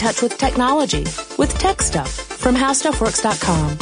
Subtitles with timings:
[0.00, 1.04] touch with technology
[1.36, 3.76] with Tech Stuff from HowStuffWorks.com.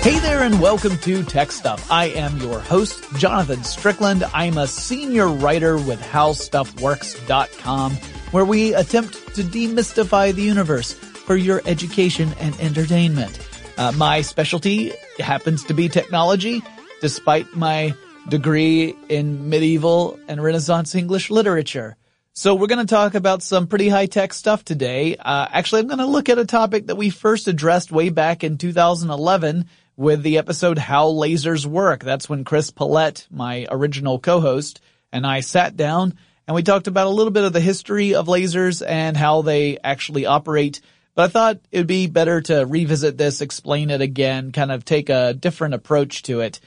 [0.00, 1.92] Hey there and welcome to Tech Stuff.
[1.92, 4.24] I am your host, Jonathan Strickland.
[4.32, 7.92] I'm a senior writer with HowStuffWorks.com
[8.30, 13.38] where we attempt to demystify the universe for your education and entertainment.
[13.76, 16.62] Uh, my specialty happens to be technology,
[17.02, 17.92] despite my
[18.30, 21.98] degree in medieval and Renaissance English literature.
[22.34, 25.16] So we're going to talk about some pretty high tech stuff today.
[25.16, 28.42] Uh, actually, I'm going to look at a topic that we first addressed way back
[28.42, 29.66] in 2011
[29.98, 32.02] with the episode How Lasers Work.
[32.02, 34.80] That's when Chris Pollette, my original co-host,
[35.12, 36.14] and I sat down
[36.48, 39.76] and we talked about a little bit of the history of lasers and how they
[39.84, 40.80] actually operate.
[41.14, 44.86] But I thought it would be better to revisit this, explain it again, kind of
[44.86, 46.60] take a different approach to it.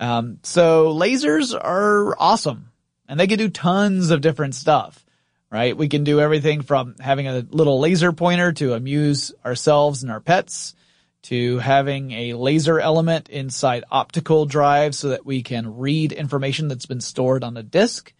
[0.00, 2.72] Um, so lasers are awesome
[3.06, 4.98] and they can do tons of different stuff
[5.52, 5.76] right?
[5.76, 10.20] We can do everything from having a little laser pointer to amuse ourselves and our
[10.20, 10.74] pets
[11.24, 16.86] to having a laser element inside optical drives so that we can read information that's
[16.86, 18.14] been stored on a disk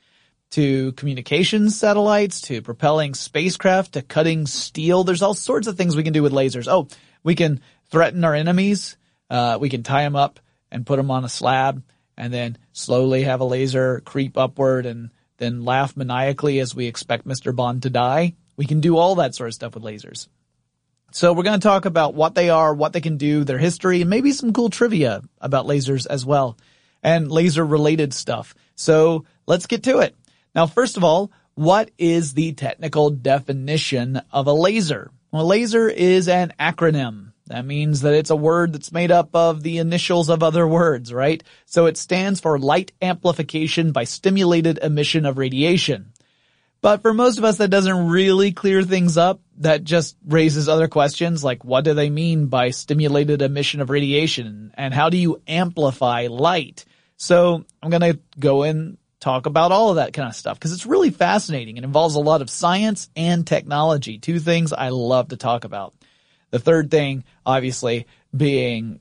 [0.51, 5.03] to communications satellites to propelling spacecraft to cutting steel.
[5.03, 6.69] There's all sorts of things we can do with lasers.
[6.69, 6.89] Oh,
[7.25, 7.61] we can
[7.91, 8.99] threaten our enemies.
[9.31, 10.39] Uh, we can tie them up
[10.71, 11.83] and put them on a slab
[12.19, 15.11] and then slowly have a laser creep upward and
[15.43, 17.55] then laugh maniacally as we expect Mr.
[17.55, 18.35] Bond to die.
[18.57, 20.29] We can do all that sort of stuff with lasers.
[21.11, 24.01] So we're going to talk about what they are, what they can do, their history,
[24.01, 26.57] and maybe some cool trivia about lasers as well,
[27.03, 28.55] and laser related stuff.
[28.77, 30.17] So let's get to it.
[30.55, 35.11] Now, first of all, what is the technical definition of a laser?
[35.31, 37.32] Well, a laser is an acronym.
[37.53, 41.13] That means that it's a word that's made up of the initials of other words,
[41.13, 41.43] right?
[41.67, 46.13] So it stands for light amplification by stimulated emission of radiation.
[46.81, 49.41] But for most of us, that doesn't really clear things up.
[49.59, 54.73] That just raises other questions like what do they mean by stimulated emission of radiation
[54.75, 56.87] and how do you amplify light?
[57.19, 60.73] So I'm going to go and talk about all of that kind of stuff because
[60.73, 61.77] it's really fascinating.
[61.77, 65.95] It involves a lot of science and technology, two things I love to talk about.
[66.53, 69.01] The third thing, obviously, being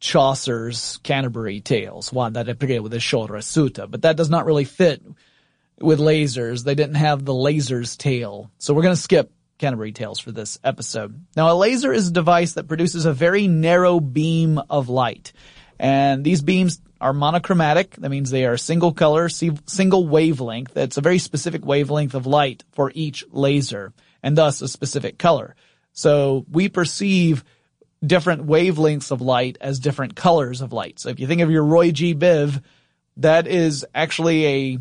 [0.00, 4.64] Chaucer's Canterbury Tales, one that appeared with the Shora Sutta, but that does not really
[4.64, 5.02] fit
[5.78, 6.64] with lasers.
[6.64, 8.50] They didn't have the laser's tail.
[8.58, 11.24] So we're going to skip Canterbury Tales for this episode.
[11.36, 15.32] Now a laser is a device that produces a very narrow beam of light.
[15.78, 17.96] And these beams are monochromatic.
[17.96, 20.72] That means they are single color, single wavelength.
[20.72, 23.92] That's a very specific wavelength of light for each laser
[24.22, 25.54] and thus a specific color.
[25.96, 27.42] So we perceive
[28.04, 31.00] different wavelengths of light as different colors of light.
[31.00, 32.14] So if you think of your Roy G.
[32.14, 32.62] Biv,
[33.16, 34.78] that is actually a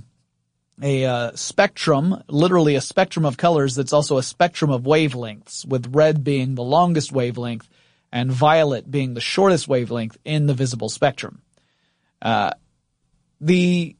[0.81, 5.95] a uh, spectrum, literally a spectrum of colors that's also a spectrum of wavelengths, with
[5.95, 7.69] red being the longest wavelength
[8.11, 11.41] and violet being the shortest wavelength in the visible spectrum.
[12.21, 12.51] Uh,
[13.39, 13.95] the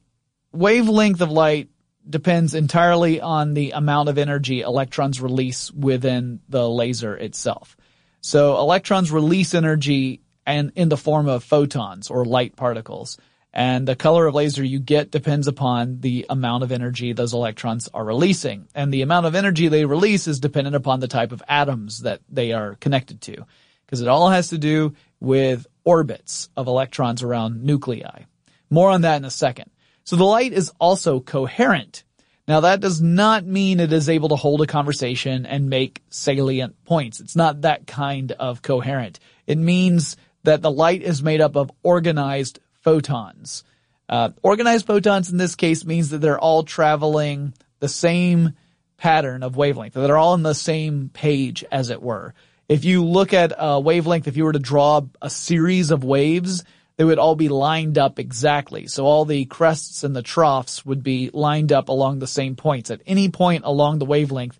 [0.51, 1.69] wavelength of light
[2.09, 7.75] depends entirely on the amount of energy electrons release within the laser itself.
[8.21, 13.17] So electrons release energy and in the form of photons or light particles.
[13.53, 17.87] And the color of laser you get depends upon the amount of energy those electrons
[17.93, 18.67] are releasing.
[18.75, 22.21] And the amount of energy they release is dependent upon the type of atoms that
[22.29, 23.45] they are connected to.
[23.85, 28.23] Because it all has to do with orbits of electrons around nuclei.
[28.69, 29.69] More on that in a second.
[30.05, 32.03] So the light is also coherent.
[32.47, 36.83] Now that does not mean it is able to hold a conversation and make salient
[36.85, 37.19] points.
[37.19, 39.19] It's not that kind of coherent.
[39.47, 43.63] It means that the light is made up of organized photons.
[44.07, 48.53] Uh, organized photons in this case means that they're all traveling the same
[48.97, 52.35] pattern of wavelength, that they're all on the same page, as it were.
[52.69, 56.63] If you look at a wavelength, if you were to draw a series of waves,
[56.97, 58.87] they would all be lined up exactly.
[58.87, 62.89] So all the crests and the troughs would be lined up along the same points.
[62.89, 64.59] At any point along the wavelength,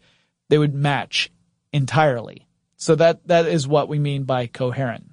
[0.50, 1.32] they would match
[1.72, 2.46] entirely.
[2.78, 5.10] So that, that is what we mean by coherent.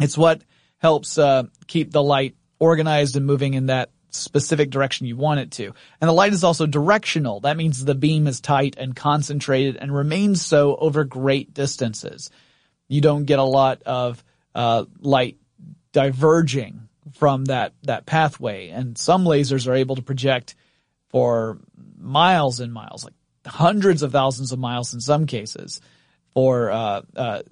[0.00, 0.42] It's what
[0.78, 5.50] helps, uh, keep the light organized and moving in that specific direction you want it
[5.52, 5.74] to.
[6.00, 7.40] And the light is also directional.
[7.40, 12.30] That means the beam is tight and concentrated and remains so over great distances.
[12.88, 15.36] You don't get a lot of uh, light
[15.96, 18.68] diverging from that, that pathway.
[18.68, 20.54] And some lasers are able to project
[21.08, 21.58] for
[21.96, 23.14] miles and miles, like
[23.46, 25.80] hundreds of thousands of miles in some cases
[26.34, 27.42] for, uh, uh,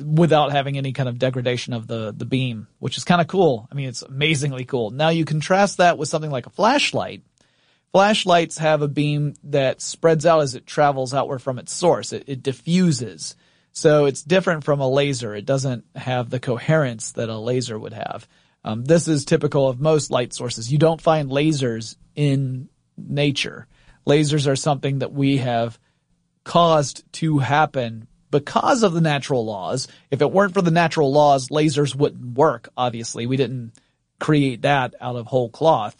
[0.00, 3.66] without having any kind of degradation of the, the beam, which is kind of cool.
[3.72, 4.90] I mean, it's amazingly cool.
[4.90, 7.24] Now you contrast that with something like a flashlight.
[7.90, 12.12] Flashlights have a beam that spreads out as it travels outward from its source.
[12.12, 13.34] It, it diffuses.
[13.78, 15.36] So it's different from a laser.
[15.36, 18.26] It doesn't have the coherence that a laser would have.
[18.64, 20.72] Um, this is typical of most light sources.
[20.72, 23.68] You don't find lasers in nature.
[24.04, 25.78] Lasers are something that we have
[26.42, 29.86] caused to happen because of the natural laws.
[30.10, 33.26] If it weren't for the natural laws, lasers wouldn't work, obviously.
[33.26, 33.74] We didn't
[34.18, 35.94] create that out of whole cloth.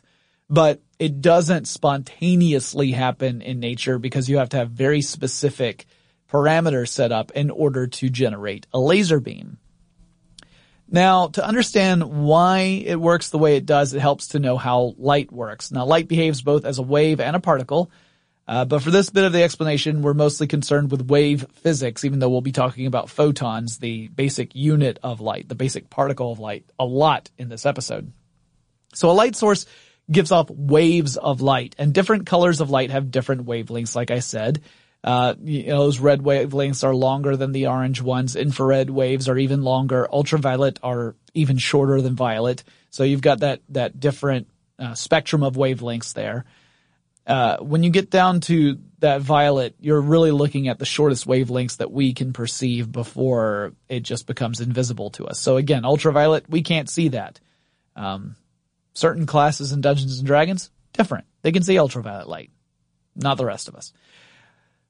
[0.50, 5.86] But it doesn't spontaneously happen in nature because you have to have very specific
[6.30, 9.58] parameters set up in order to generate a laser beam.
[10.90, 14.94] Now, to understand why it works the way it does, it helps to know how
[14.96, 15.70] light works.
[15.70, 17.90] Now, light behaves both as a wave and a particle,
[18.48, 22.18] uh, but for this bit of the explanation, we're mostly concerned with wave physics, even
[22.18, 26.38] though we'll be talking about photons, the basic unit of light, the basic particle of
[26.38, 28.10] light, a lot in this episode.
[28.94, 29.66] So a light source
[30.10, 34.20] gives off waves of light, and different colors of light have different wavelengths, like I
[34.20, 34.62] said.
[35.04, 38.34] Uh, you know, those red wavelengths are longer than the orange ones.
[38.36, 40.08] Infrared waves are even longer.
[40.12, 42.64] Ultraviolet are even shorter than violet.
[42.90, 44.48] So you've got that, that different
[44.78, 46.44] uh, spectrum of wavelengths there.
[47.26, 51.76] Uh, when you get down to that violet, you're really looking at the shortest wavelengths
[51.76, 55.38] that we can perceive before it just becomes invisible to us.
[55.38, 57.38] So again, ultraviolet, we can't see that.
[57.94, 58.34] Um,
[58.94, 61.26] certain classes in Dungeons and Dragons, different.
[61.42, 62.50] They can see ultraviolet light.
[63.14, 63.92] Not the rest of us.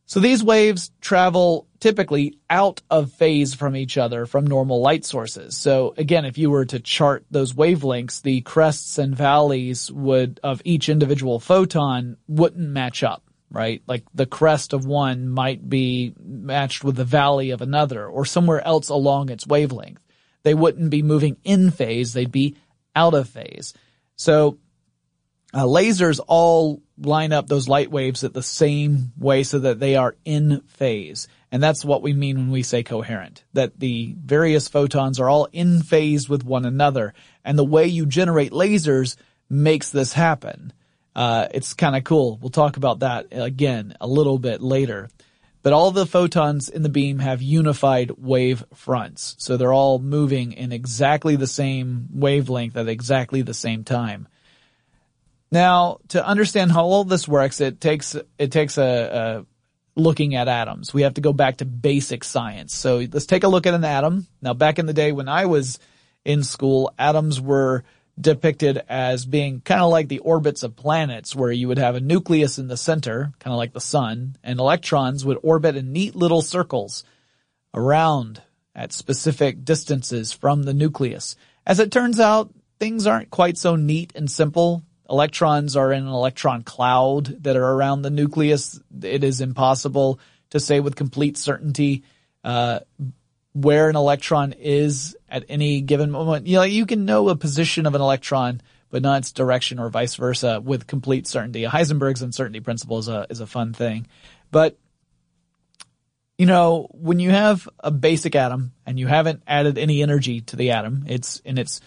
[0.09, 5.55] So these waves travel typically out of phase from each other from normal light sources.
[5.55, 10.63] So again, if you were to chart those wavelengths, the crests and valleys would, of
[10.65, 13.83] each individual photon wouldn't match up, right?
[13.87, 18.67] Like the crest of one might be matched with the valley of another or somewhere
[18.67, 20.03] else along its wavelength.
[20.43, 22.57] They wouldn't be moving in phase, they'd be
[22.97, 23.75] out of phase.
[24.17, 24.57] So
[25.53, 29.97] uh, lasers all line up those light waves at the same way so that they
[29.97, 31.29] are in phase.
[31.51, 35.49] And that's what we mean when we say coherent, that the various photons are all
[35.53, 37.15] in phase with one another.
[37.45, 39.17] And the way you generate lasers
[39.49, 40.73] makes this happen.
[41.17, 42.39] Uh, it's kind of cool.
[42.41, 45.09] We'll talk about that again a little bit later.
[45.63, 49.35] But all the photons in the beam have unified wave fronts.
[49.39, 54.29] So they're all moving in exactly the same wavelength at exactly the same time.
[55.51, 59.45] Now, to understand how all this works, it takes it takes a,
[59.97, 60.95] a looking at atoms.
[60.95, 62.75] We have to go back to basic science.
[62.75, 64.27] So let's take a look at an atom.
[64.41, 65.79] Now, back in the day when I was
[66.25, 67.85] in school, atoms were
[68.21, 72.01] depicted as being kind of like the orbits of planets where you would have a
[72.01, 76.17] nucleus in the center, kind of like the sun, and electrons would orbit in neat
[76.17, 77.05] little circles
[77.75, 78.43] around
[78.75, 81.37] at specific distances from the nucleus.
[81.67, 86.09] As it turns out, things aren't quite so neat and simple electrons are in an
[86.09, 88.81] electron cloud that are around the nucleus.
[89.03, 90.21] It is impossible
[90.51, 92.05] to say with complete certainty
[92.45, 92.81] uh,
[93.53, 96.47] where an electron is at any given moment.
[96.47, 98.61] You know, you can know a position of an electron,
[98.91, 101.65] but not its direction or vice versa with complete certainty.
[101.65, 104.07] Heisenberg's uncertainty principle is a is a fun thing,
[104.51, 104.79] but
[106.39, 110.57] you know, when you have a basic atom and you haven't added any energy to
[110.57, 111.81] the atom, it's in its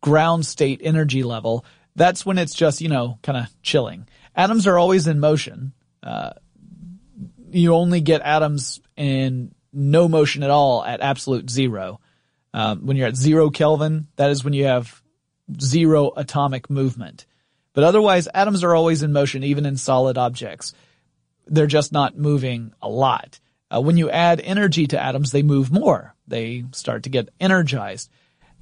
[0.00, 4.06] ground state energy level, that's when it's just, you know, kind of chilling.
[4.34, 5.72] Atoms are always in motion.
[6.02, 6.30] Uh,
[7.50, 12.00] you only get atoms in no motion at all at absolute zero.
[12.52, 15.02] Um, when you're at zero Kelvin, that is when you have
[15.60, 17.26] zero atomic movement.
[17.72, 20.74] But otherwise, atoms are always in motion, even in solid objects.
[21.46, 23.38] They're just not moving a lot.
[23.72, 26.14] Uh, when you add energy to atoms, they move more.
[26.26, 28.10] They start to get energized.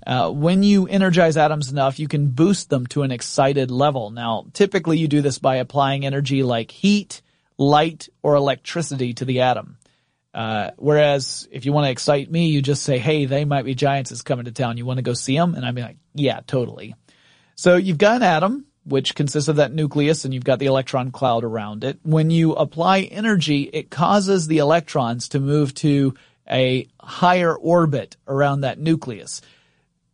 [0.09, 4.09] Uh, when you energize atoms enough, you can boost them to an excited level.
[4.09, 7.21] Now, typically you do this by applying energy like heat,
[7.59, 9.77] light, or electricity to the atom.
[10.33, 13.75] Uh, whereas if you want to excite me, you just say, hey, they might be
[13.75, 14.79] giants is coming to town.
[14.79, 15.55] You want to go see them?
[15.55, 16.95] And be like, yeah, totally.
[17.55, 21.11] So you've got an atom, which consists of that nucleus, and you've got the electron
[21.11, 21.99] cloud around it.
[22.03, 26.15] When you apply energy, it causes the electrons to move to
[26.50, 29.43] a higher orbit around that nucleus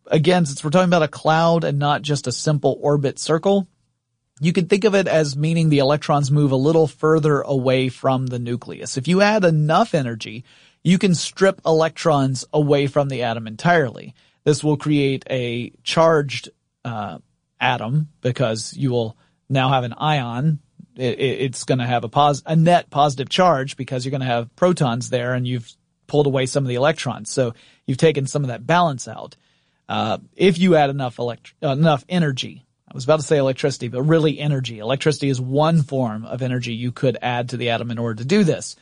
[0.06, 3.68] again, since we're talking about a cloud and not just a simple orbit circle,
[4.40, 8.26] you can think of it as meaning the electrons move a little further away from
[8.26, 8.96] the nucleus.
[8.96, 10.44] If you add enough energy,
[10.82, 14.14] you can strip electrons away from the atom entirely.
[14.44, 16.50] This will create a charged
[16.84, 17.18] uh,
[17.60, 19.16] atom because you will
[19.48, 20.58] now have an ion.
[20.96, 24.26] It, it's going to have a, pos- a net positive charge because you're going to
[24.26, 25.72] have protons there and you've
[26.06, 27.30] pulled away some of the electrons.
[27.30, 27.54] So
[27.86, 29.36] you've taken some of that balance out.
[29.88, 34.02] Uh, if you add enough elect- enough energy, I was about to say electricity, but
[34.02, 34.78] really energy.
[34.78, 38.24] Electricity is one form of energy you could add to the atom in order to
[38.24, 38.76] do this.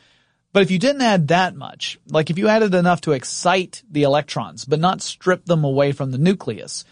[0.53, 4.03] But if you didn't add that much, like if you added enough to excite the
[4.03, 6.85] electrons, but not strip them away from the nucleus,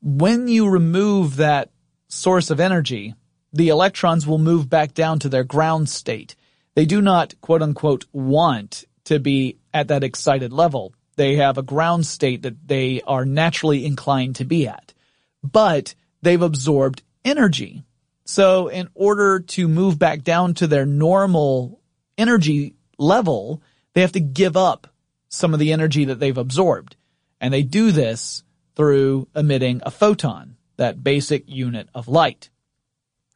[0.00, 1.70] when you remove that
[2.08, 3.14] source of energy,
[3.52, 6.34] the electrons will move back down to their ground state.
[6.74, 10.94] They do not quote unquote want to be at that excited level.
[11.16, 14.94] They have a ground state that they are naturally inclined to be at.
[15.42, 17.82] But they've absorbed energy.
[18.24, 21.80] So in order to move back down to their normal
[22.16, 24.88] energy level, they have to give up
[25.28, 26.96] some of the energy that they've absorbed.
[27.40, 28.44] And they do this
[28.76, 32.50] through emitting a photon, that basic unit of light.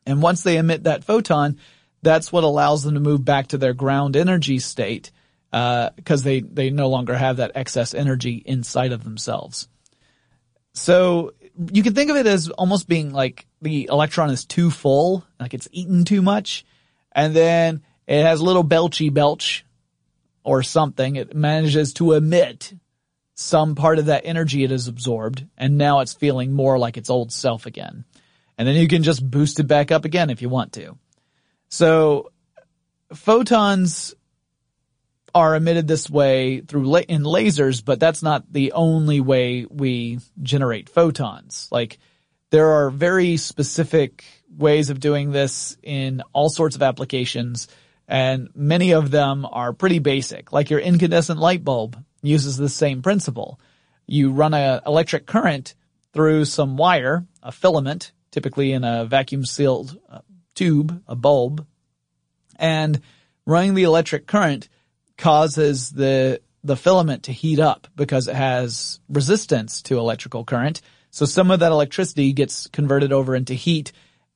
[0.06, 1.58] And once they emit that photon,
[2.02, 5.10] that's what allows them to move back to their ground energy state,
[5.56, 9.68] because uh, they, they no longer have that excess energy inside of themselves.
[10.74, 11.32] So
[11.72, 15.54] you can think of it as almost being like the electron is too full, like
[15.54, 16.66] it's eaten too much,
[17.12, 19.64] and then it has a little belchy belch
[20.44, 21.16] or something.
[21.16, 22.74] It manages to emit
[23.34, 27.08] some part of that energy it has absorbed, and now it's feeling more like its
[27.08, 28.04] old self again.
[28.58, 30.98] And then you can just boost it back up again if you want to.
[31.70, 32.30] So
[33.14, 34.14] photons
[35.36, 40.18] are emitted this way through la- in lasers, but that's not the only way we
[40.42, 41.68] generate photons.
[41.70, 41.98] Like
[42.48, 47.68] there are very specific ways of doing this in all sorts of applications
[48.08, 50.52] and many of them are pretty basic.
[50.52, 53.60] Like your incandescent light bulb uses the same principle.
[54.06, 55.74] You run an electric current
[56.14, 60.20] through some wire, a filament, typically in a vacuum sealed uh,
[60.54, 61.66] tube, a bulb,
[62.58, 63.02] and
[63.44, 64.70] running the electric current
[65.16, 70.80] causes the the filament to heat up because it has resistance to electrical current.
[71.10, 73.92] So some of that electricity gets converted over into heat.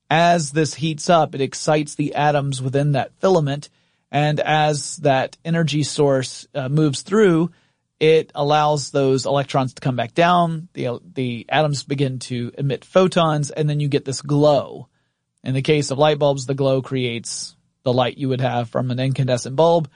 [0.08, 3.68] As this heats up, it excites the atoms within that filament.
[4.12, 7.50] And as that energy source uh, moves through,
[7.98, 10.68] it allows those electrons to come back down.
[10.72, 14.88] The, the atoms begin to emit photons and then you get this glow.
[15.44, 18.90] In the case of light bulbs, the glow creates the light you would have from
[18.90, 19.90] an incandescent bulb.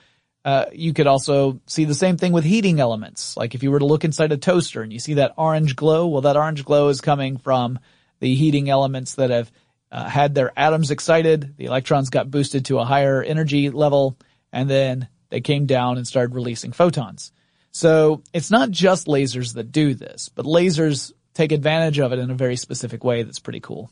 [0.45, 3.35] Uh, you could also see the same thing with heating elements.
[3.35, 6.05] Like if you were to look inside a toaster and you see that orange glow,
[6.05, 7.79] well, that orange glow is coming from
[8.19, 9.51] the heating elements that have
[9.91, 11.55] uh, had their atoms excited.
[11.57, 14.19] The electrons got boosted to a higher energy level,
[14.53, 17.31] and then they came down and started releasing photons.
[17.71, 22.29] So it's not just lasers that do this, but lasers take advantage of it in
[22.29, 23.89] a very specific way that's pretty cool.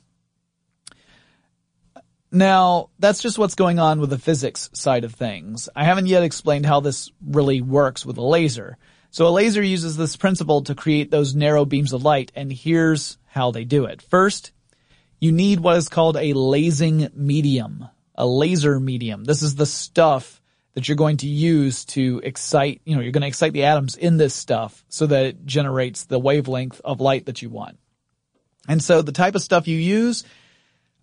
[2.35, 5.69] Now, that's just what's going on with the physics side of things.
[5.75, 8.79] I haven't yet explained how this really works with a laser.
[9.11, 13.19] So a laser uses this principle to create those narrow beams of light, and here's
[13.27, 14.01] how they do it.
[14.01, 14.51] First,
[15.19, 19.25] you need what is called a lasing medium, a laser medium.
[19.25, 20.41] This is the stuff
[20.73, 23.95] that you're going to use to excite, you know, you're going to excite the atoms
[23.95, 27.77] in this stuff so that it generates the wavelength of light that you want.
[28.67, 30.23] And so the type of stuff you use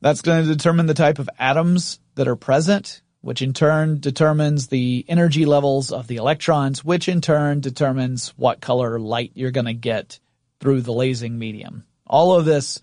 [0.01, 4.69] that's going to determine the type of atoms that are present, which in turn determines
[4.69, 9.67] the energy levels of the electrons, which in turn determines what color light you're going
[9.67, 10.19] to get
[10.61, 11.85] through the lasing medium.
[12.07, 12.81] All of this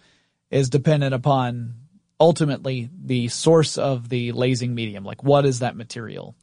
[0.51, 1.75] is dependent upon
[2.19, 5.03] ultimately the source of the lasing medium.
[5.03, 6.35] Like what is that material?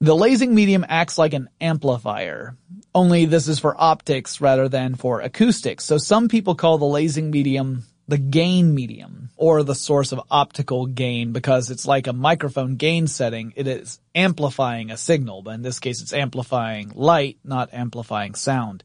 [0.00, 2.56] The lasing medium acts like an amplifier,
[2.94, 5.84] only this is for optics rather than for acoustics.
[5.84, 10.86] So some people call the lasing medium the gain medium or the source of optical
[10.86, 13.52] gain because it's like a microphone gain setting.
[13.56, 18.84] It is amplifying a signal, but in this case it's amplifying light, not amplifying sound.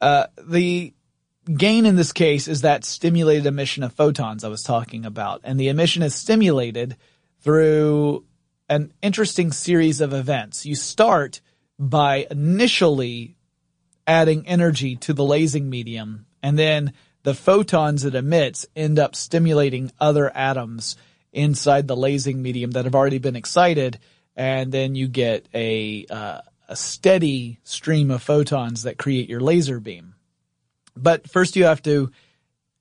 [0.00, 0.94] Uh, the
[1.52, 5.40] gain in this case is that stimulated emission of photons I was talking about.
[5.42, 6.96] And the emission is stimulated
[7.40, 8.24] through
[8.68, 10.64] an interesting series of events.
[10.64, 11.40] You start
[11.78, 13.36] by initially
[14.06, 19.92] adding energy to the lasing medium and then the photons it emits end up stimulating
[20.00, 20.96] other atoms
[21.32, 23.98] inside the lasing medium that have already been excited,
[24.36, 29.80] and then you get a uh, a steady stream of photons that create your laser
[29.80, 30.14] beam.
[30.96, 32.10] But first, you have to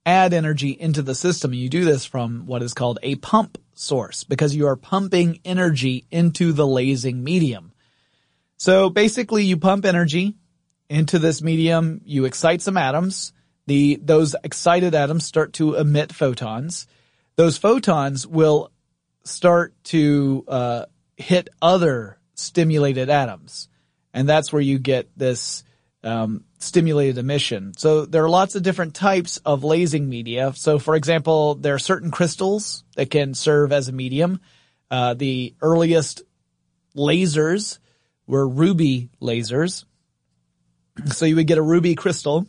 [0.05, 3.57] add energy into the system, and you do this from what is called a pump
[3.73, 7.71] source because you are pumping energy into the lasing medium.
[8.57, 10.35] So basically, you pump energy
[10.89, 13.31] into this medium, you excite some atoms,
[13.69, 16.87] the, those excited atoms start to emit photons.
[17.35, 18.71] Those photons will
[19.23, 20.85] start to, uh,
[21.17, 23.69] hit other stimulated atoms.
[24.11, 25.63] And that's where you get this,
[26.03, 27.73] um, stimulated emission.
[27.77, 30.51] So there are lots of different types of lasing media.
[30.55, 34.39] So for example, there are certain crystals that can serve as a medium.
[34.89, 36.23] Uh, the earliest
[36.95, 37.77] lasers
[38.25, 39.85] were ruby lasers.
[41.05, 42.47] So you would get a ruby crystal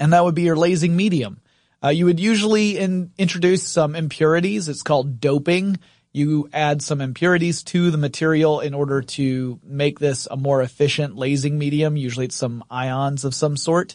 [0.00, 1.40] and that would be your lasing medium.
[1.84, 4.68] Uh, you would usually in, introduce some impurities.
[4.68, 5.78] It's called doping.
[6.12, 11.16] You add some impurities to the material in order to make this a more efficient
[11.16, 11.96] lasing medium.
[11.96, 13.94] Usually it's some ions of some sort.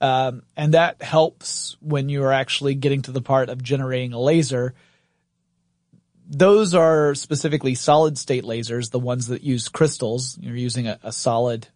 [0.00, 4.20] Um, and that helps when you are actually getting to the part of generating a
[4.20, 4.74] laser.
[6.28, 10.38] Those are specifically solid state lasers, the ones that use crystals.
[10.40, 11.68] You're using a, a solid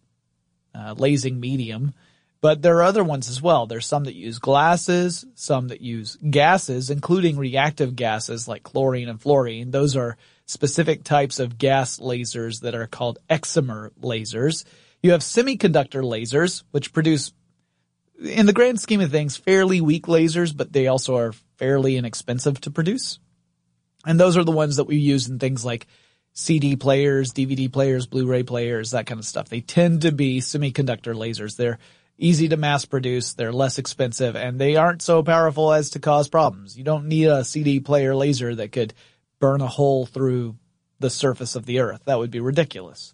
[0.73, 1.93] uh, lasing medium.
[2.39, 3.65] But there are other ones as well.
[3.65, 9.19] There's some that use glasses, some that use gases, including reactive gases like chlorine and
[9.19, 9.71] fluorine.
[9.71, 14.65] Those are specific types of gas lasers that are called excimer lasers.
[15.01, 17.33] You have semiconductor lasers, which produce,
[18.23, 22.61] in the grand scheme of things, fairly weak lasers, but they also are fairly inexpensive
[22.61, 23.19] to produce.
[24.05, 25.87] And those are the ones that we use in things like
[26.33, 29.49] CD players, DVD players, Blu-ray players, that kind of stuff.
[29.49, 31.57] They tend to be semiconductor lasers.
[31.57, 31.79] They're
[32.17, 36.27] easy to mass produce, they're less expensive, and they aren't so powerful as to cause
[36.27, 36.77] problems.
[36.77, 38.93] You don't need a CD player laser that could
[39.39, 40.55] burn a hole through
[40.99, 42.01] the surface of the earth.
[42.05, 43.13] That would be ridiculous.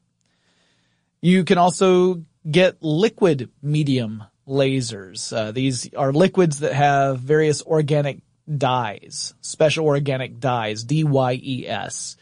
[1.22, 5.36] You can also get liquid medium lasers.
[5.36, 8.20] Uh, these are liquids that have various organic
[8.58, 12.18] dyes, special organic dyes, D-Y-E-S,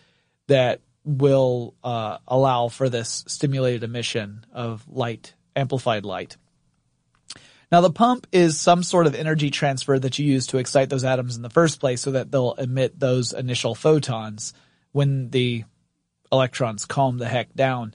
[0.48, 6.38] that will uh, allow for this stimulated emission of light, amplified light.
[7.72, 11.06] Now the pump is some sort of energy transfer that you use to excite those
[11.06, 14.54] atoms in the first place so that they'll emit those initial photons
[14.92, 15.64] when the
[16.32, 17.94] electrons calm the heck down.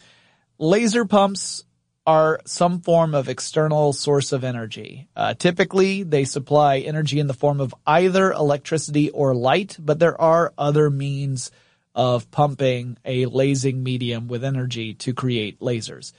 [0.59, 1.64] Laser pumps
[2.06, 5.09] are some form of external source of energy.
[5.14, 10.18] Uh, typically, they supply energy in the form of either electricity or light, but there
[10.18, 11.50] are other means
[11.95, 16.12] of pumping a lasing medium with energy to create lasers.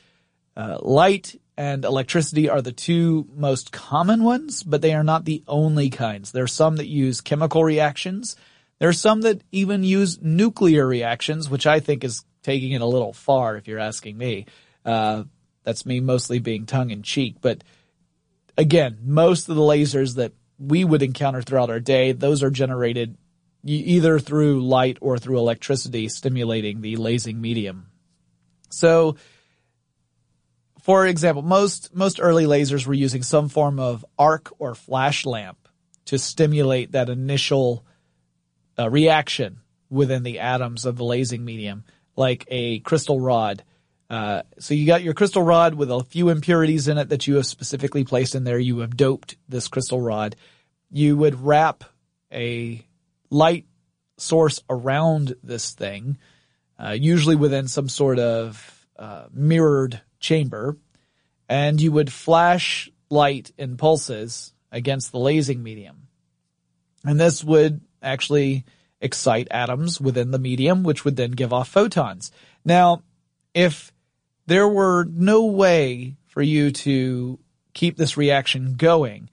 [0.57, 5.43] Uh, light and electricity are the two most common ones, but they are not the
[5.47, 6.31] only kinds.
[6.31, 8.35] There are some that use chemical reactions.
[8.79, 12.85] There are some that even use nuclear reactions, which I think is taking it a
[12.85, 14.45] little far if you're asking me.
[14.85, 15.23] Uh,
[15.63, 17.63] that's me mostly being tongue in cheek, but
[18.57, 23.17] again, most of the lasers that we would encounter throughout our day, those are generated
[23.63, 27.87] either through light or through electricity stimulating the lasing medium.
[28.69, 29.17] So,
[30.87, 35.67] for example, most, most early lasers were using some form of arc or flash lamp
[36.05, 37.85] to stimulate that initial
[38.79, 39.57] uh, reaction
[39.89, 41.83] within the atoms of the lasing medium,
[42.15, 43.63] like a crystal rod.
[44.09, 47.35] Uh, so you got your crystal rod with a few impurities in it that you
[47.35, 48.57] have specifically placed in there.
[48.57, 50.37] You have doped this crystal rod.
[50.89, 51.83] You would wrap
[52.31, 52.81] a
[53.29, 53.65] light
[54.15, 56.17] source around this thing,
[56.79, 60.77] uh, usually within some sort of uh, mirrored chamber,
[61.47, 66.07] and you would flash light in pulses against the lasing medium.
[67.05, 68.65] And this would actually
[68.99, 72.31] excite atoms within the medium, which would then give off photons.
[72.65, 73.03] Now,
[73.53, 73.93] if
[74.45, 77.39] there were no way for you to
[77.73, 79.29] keep this reaction going,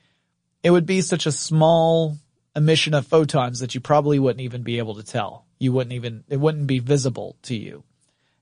[0.62, 2.16] it would be such a small
[2.54, 5.46] emission of photons that you probably wouldn't even be able to tell.
[5.58, 7.82] You wouldn't even, it wouldn't be visible to you.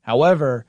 [0.02, 0.66] However,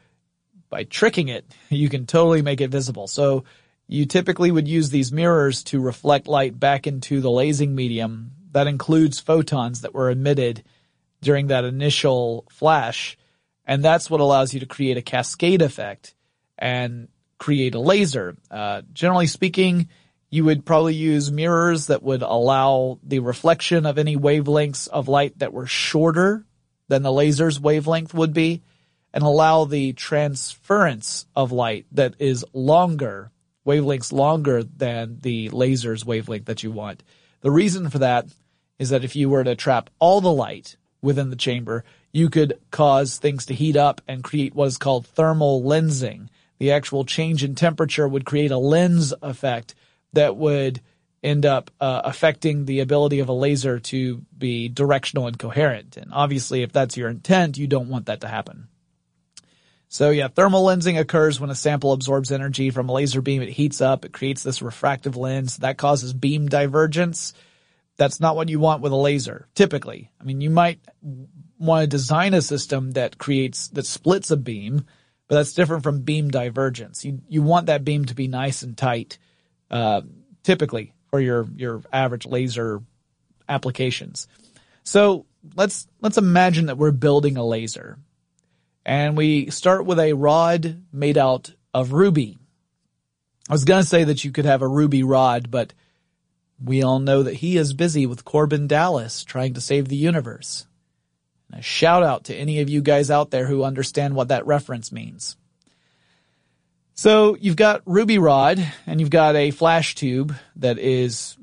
[0.73, 3.05] by tricking it, you can totally make it visible.
[3.05, 3.43] So
[3.87, 8.31] you typically would use these mirrors to reflect light back into the lasing medium.
[8.53, 10.63] That includes photons that were emitted
[11.21, 13.19] during that initial flash.
[13.67, 16.15] And that's what allows you to create a cascade effect
[16.57, 17.07] and
[17.37, 18.35] create a laser.
[18.49, 19.89] Uh, generally speaking,
[20.31, 25.37] you would probably use mirrors that would allow the reflection of any wavelengths of light
[25.37, 26.47] that were shorter
[26.87, 28.63] than the laser's wavelength would be
[29.13, 33.31] and allow the transference of light that is longer,
[33.65, 37.03] wavelengths longer than the laser's wavelength that you want.
[37.41, 38.27] The reason for that
[38.79, 42.59] is that if you were to trap all the light within the chamber, you could
[42.71, 46.29] cause things to heat up and create what is called thermal lensing.
[46.59, 49.75] The actual change in temperature would create a lens effect
[50.13, 50.81] that would
[51.23, 55.97] end up uh, affecting the ability of a laser to be directional and coherent.
[55.97, 58.67] And obviously, if that's your intent, you don't want that to happen.
[59.93, 63.43] So yeah, thermal lensing occurs when a sample absorbs energy from a laser beam.
[63.43, 64.05] It heats up.
[64.05, 67.35] It creates this refractive lens that causes beam divergence.
[67.97, 70.09] That's not what you want with a laser, typically.
[70.19, 70.79] I mean, you might
[71.59, 74.83] want to design a system that creates, that splits a beam,
[75.27, 77.05] but that's different from beam divergence.
[77.05, 79.19] You you want that beam to be nice and tight,
[79.69, 80.01] uh,
[80.41, 82.81] typically for your your average laser
[83.47, 84.27] applications.
[84.81, 87.99] So let's let's imagine that we're building a laser,
[88.85, 92.37] and we start with a rod made out of ruby.
[93.49, 95.73] I was gonna say that you could have a ruby rod, but
[96.63, 100.65] we all know that he is busy with Korben Dallas trying to save the universe.
[101.51, 104.91] A shout out to any of you guys out there who understand what that reference
[104.91, 105.35] means.
[106.95, 111.37] So you've got Ruby Rod and you've got a flash tube that is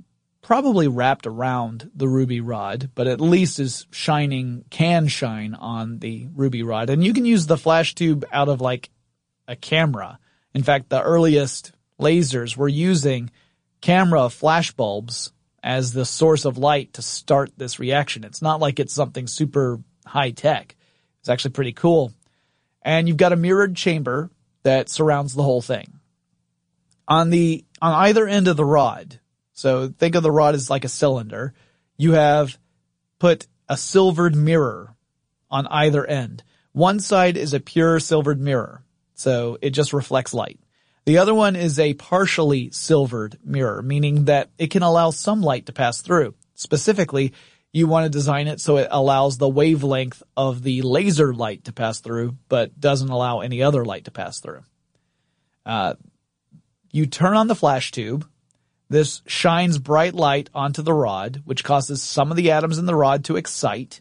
[0.51, 6.27] probably wrapped around the Ruby Rod, but at least is shining, can shine on the
[6.35, 6.91] Ruby Rod.
[6.91, 8.91] And you can use the flash tube out of like
[9.47, 10.19] a camera.
[10.53, 13.31] In fact, the earliest lasers were using
[13.81, 15.31] camera flash bulbs
[15.63, 18.25] as the source of light to start this reaction.
[18.25, 20.75] It's not like it's something super high tech.
[21.21, 22.13] It's actually pretty cool.
[22.83, 24.31] And you've got a mirrored chamber
[24.65, 26.01] that surrounds the whole thing.
[27.07, 29.20] On the, on either end of the rod,
[29.61, 31.53] so think of the rod as like a cylinder,
[31.99, 32.59] you have
[33.19, 34.97] put a silvered mirror
[35.51, 36.43] on either end.
[36.73, 40.59] One side is a pure silvered mirror, so it just reflects light.
[41.05, 45.67] The other one is a partially silvered mirror, meaning that it can allow some light
[45.67, 46.35] to pass through.
[46.55, 47.35] Specifically,
[47.71, 51.73] you want to design it so it allows the wavelength of the laser light to
[51.75, 54.63] pass through, but doesn't allow any other light to pass through.
[55.67, 55.95] Uh,
[56.93, 58.27] you turn on the flash tube.
[58.91, 62.97] This shines bright light onto the rod, which causes some of the atoms in the
[62.97, 64.01] rod to excite.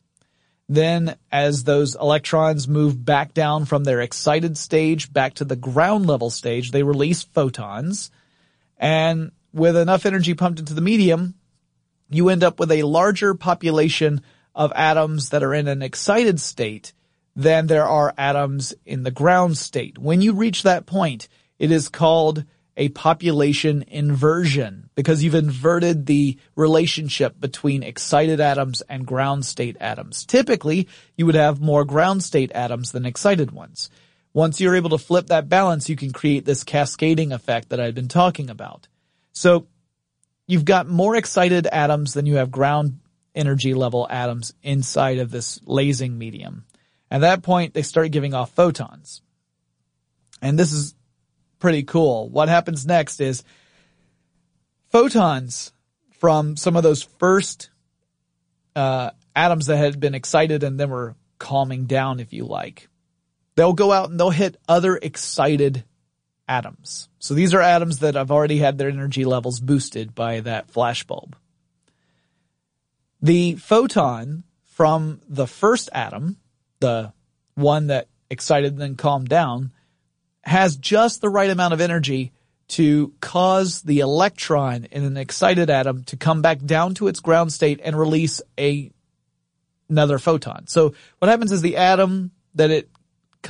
[0.67, 6.07] Then as those electrons move back down from their excited stage back to the ground
[6.07, 8.09] level stage, they release photons.
[8.77, 11.35] And with enough energy pumped into the medium,
[12.09, 14.21] you end up with a larger population
[14.55, 16.93] of atoms that are in an excited state
[17.35, 19.99] than there are atoms in the ground state.
[19.99, 21.27] When you reach that point,
[21.59, 22.43] it is called
[22.79, 30.25] a population inversion because you've inverted the relationship between excited atoms and ground state atoms.
[30.25, 30.87] Typically,
[31.17, 33.89] you would have more ground state atoms than excited ones.
[34.31, 37.95] Once you're able to flip that balance, you can create this cascading effect that I've
[37.95, 38.87] been talking about.
[39.33, 39.67] So
[40.47, 42.99] you've got more excited atoms than you have ground
[43.35, 46.63] energy level atoms inside of this lasing medium.
[47.11, 49.21] At that point, they start giving off photons.
[50.41, 50.95] And this is
[51.59, 52.29] pretty cool.
[52.29, 53.43] What happens next is
[54.91, 55.71] photons
[56.19, 57.69] from some of those first
[58.75, 62.89] uh, atoms that had been excited and then were calming down, if you like.
[63.55, 65.83] They'll go out and they'll hit other excited
[66.47, 67.09] atoms.
[67.19, 71.33] So these are atoms that have already had their energy levels boosted by that flashbulb.
[73.21, 76.37] The photon from the first atom,
[76.79, 77.13] the
[77.55, 79.71] one that excited and then calmed down,
[80.49, 82.31] has just the right amount of energy
[82.69, 87.51] to cause the electron in an excited atom to come back down to its ground
[87.51, 88.91] state and release a
[89.89, 90.67] another photon.
[90.67, 92.89] So what happens is the atom that it,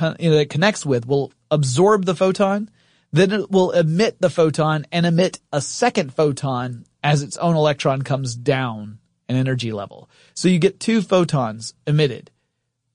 [0.00, 2.70] know, it connects with will absorb the photon
[3.12, 8.02] then it will emit the photon and emit a second photon as its own electron
[8.02, 10.08] comes down an energy level.
[10.34, 12.30] So you get two photons emitted.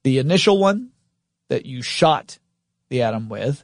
[0.04, 0.92] The initial one
[1.50, 2.40] that you shot
[2.90, 3.64] the atom with,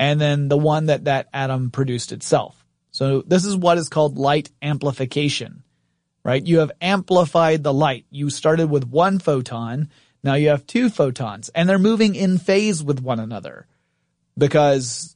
[0.00, 2.64] and then the one that that atom produced itself.
[2.90, 5.62] So this is what is called light amplification,
[6.24, 6.44] right?
[6.44, 8.06] You have amplified the light.
[8.10, 9.90] You started with one photon.
[10.24, 13.66] Now you have two photons and they're moving in phase with one another
[14.38, 15.14] because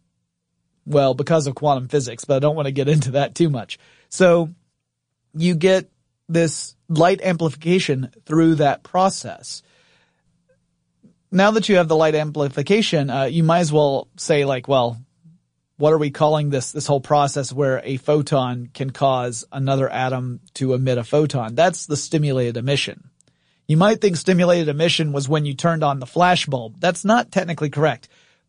[0.87, 3.79] well, because of quantum physics, but I don't want to get into that too much.
[4.11, 4.51] So
[5.33, 5.91] you get
[6.29, 9.63] this light amplification through that process.
[11.31, 14.99] Now that you have the light amplification, uh, you might as well say like, well,
[15.77, 20.41] what are we calling this, this whole process where a photon can cause another atom
[20.55, 21.55] to emit a photon?
[21.55, 23.11] That's the stimulated emission.
[23.67, 26.79] You might think stimulated emission was when you turned on the flash bulb.
[26.79, 28.09] That's not technically correct.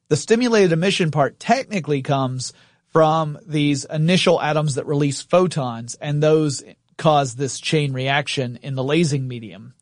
[0.10, 2.54] The stimulated emission part technically comes
[2.92, 6.64] from these initial atoms that release photons and those
[6.98, 9.74] cause this chain reaction in the lasing medium.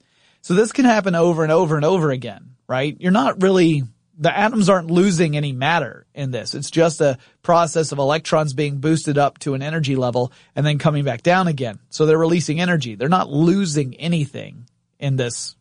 [0.41, 2.95] So this can happen over and over and over again, right?
[2.99, 3.83] You're not really,
[4.17, 6.53] the atoms aren't losing any matter in this.
[6.53, 10.79] It's just a process of electrons being boosted up to an energy level and then
[10.79, 11.79] coming back down again.
[11.89, 12.95] So they're releasing energy.
[12.95, 14.67] They're not losing anything
[14.99, 15.55] in this.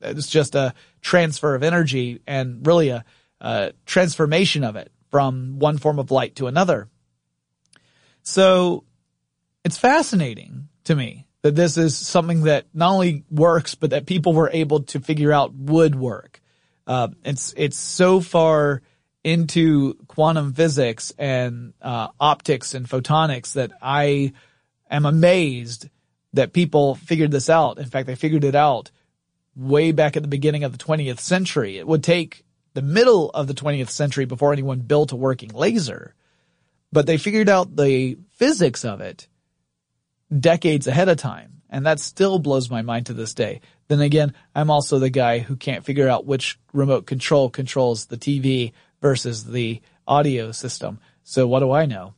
[0.00, 3.04] It's just a transfer of energy and really a,
[3.40, 6.88] uh, transformation of it from one form of light to another.
[8.22, 8.84] So
[9.64, 14.32] it's fascinating to me that this is something that not only works, but that people
[14.32, 16.40] were able to figure out would work.
[16.86, 18.82] Uh, it's it's so far
[19.22, 24.32] into quantum physics and uh, optics and photonics that I
[24.90, 25.88] am amazed
[26.32, 27.78] that people figured this out.
[27.78, 28.90] In fact, they figured it out
[29.54, 31.78] way back at the beginning of the 20th century.
[31.78, 36.14] It would take the middle of the 20th century before anyone built a working laser,
[36.92, 39.28] but they figured out the physics of it
[40.36, 41.62] decades ahead of time.
[41.70, 43.60] And that still blows my mind to this day.
[43.88, 48.16] Then again, I'm also the guy who can't figure out which remote control controls the
[48.16, 50.98] TV versus the audio system.
[51.24, 52.14] So what do I know?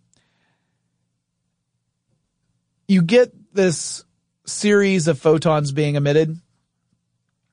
[2.87, 4.05] You get this
[4.47, 6.37] series of photons being emitted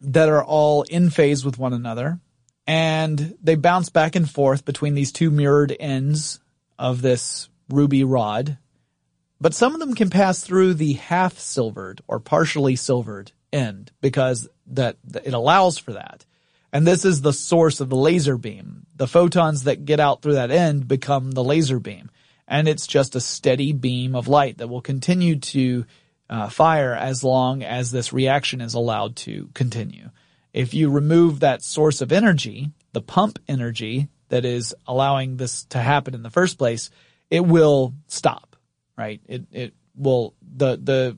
[0.02, 2.20] that are all in phase with one another
[2.68, 6.40] and they bounce back and forth between these two mirrored ends
[6.78, 8.58] of this ruby rod.
[9.40, 14.50] But some of them can pass through the half silvered or partially silvered end because
[14.68, 16.26] that it allows for that.
[16.74, 18.86] And this is the source of the laser beam.
[18.96, 22.10] The photons that get out through that end become the laser beam.
[22.48, 25.86] And it's just a steady beam of light that will continue to
[26.30, 30.10] uh, fire as long as this reaction is allowed to continue.
[30.54, 35.80] If you remove that source of energy, the pump energy that is allowing this to
[35.80, 36.90] happen in the first place,
[37.30, 38.47] it will stop,
[38.98, 39.22] right?
[39.28, 41.18] It, it will, the, the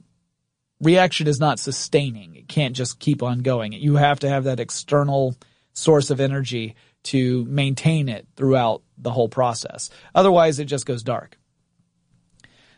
[0.82, 2.36] reaction is not sustaining.
[2.36, 3.74] It can't just keep on going.
[3.74, 5.36] You have to have that external
[5.74, 9.90] source of energy to maintain it throughout the whole process.
[10.14, 11.38] Otherwise, it just goes dark.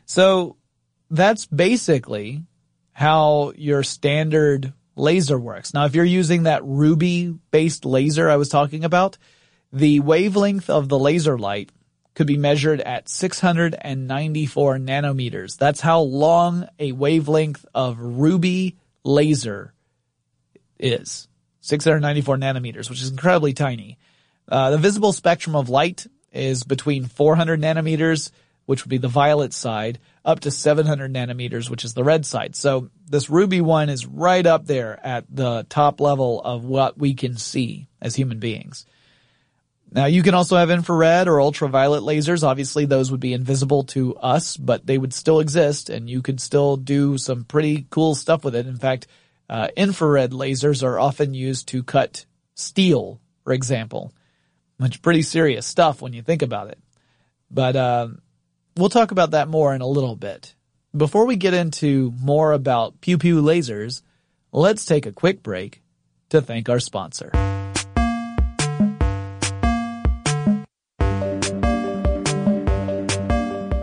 [0.06, 0.58] So
[1.10, 2.44] that's basically
[2.94, 5.74] how your standard laser works.
[5.74, 9.18] Now, if you're using that Ruby based laser I was talking about,
[9.74, 11.72] the wavelength of the laser light
[12.14, 15.58] could be measured at 694 nanometers.
[15.58, 19.74] That's how long a wavelength of Ruby laser
[20.80, 21.28] is.
[21.62, 23.98] 694 nanometers, which is incredibly tiny.
[24.48, 28.32] Uh, the visible spectrum of light is between 400 nanometers,
[28.66, 32.56] which would be the violet side, up to 700 nanometers, which is the red side.
[32.56, 37.14] So this Ruby one is right up there at the top level of what we
[37.14, 38.86] can see as human beings.
[39.94, 42.44] Now you can also have infrared or ultraviolet lasers.
[42.44, 46.40] Obviously those would be invisible to us, but they would still exist and you could
[46.40, 48.68] still do some pretty cool stuff with it.
[48.68, 49.08] In fact,
[49.50, 52.26] uh, infrared lasers are often used to cut
[52.56, 54.14] steel, for example,
[54.78, 56.80] which pretty serious stuff when you think about it.
[57.50, 58.08] But, uh,
[58.78, 60.56] we'll talk about that more in a little bit.
[60.96, 64.04] Before we get into more about pew pew lasers,
[64.54, 65.82] let's take a quick break
[66.30, 67.51] to thank our sponsor.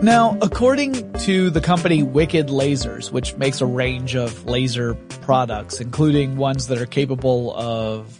[0.01, 6.37] Now, according to the company Wicked Lasers, which makes a range of laser products, including
[6.37, 8.17] ones that are capable of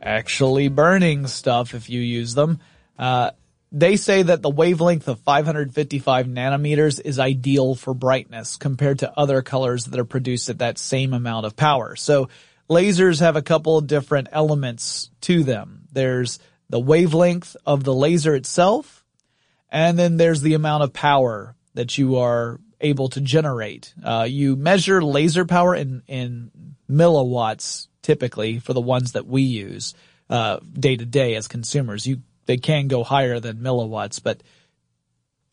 [0.00, 2.60] actually burning stuff if you use them,
[3.00, 3.32] uh,
[3.72, 9.42] they say that the wavelength of 555 nanometers is ideal for brightness compared to other
[9.42, 11.96] colors that are produced at that same amount of power.
[11.96, 12.28] So
[12.70, 15.88] lasers have a couple of different elements to them.
[15.92, 16.38] There's
[16.70, 18.97] the wavelength of the laser itself,
[19.70, 23.92] and then there's the amount of power that you are able to generate.
[24.02, 26.50] Uh, you measure laser power in, in
[26.90, 29.94] milliwatts typically for the ones that we use,
[30.30, 32.06] uh, day to day as consumers.
[32.06, 34.42] You, they can go higher than milliwatts, but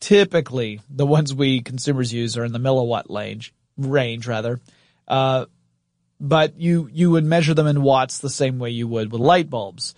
[0.00, 4.60] typically the ones we consumers use are in the milliwatt range, range rather.
[5.06, 5.46] Uh,
[6.18, 9.50] but you, you would measure them in watts the same way you would with light
[9.50, 9.94] bulbs.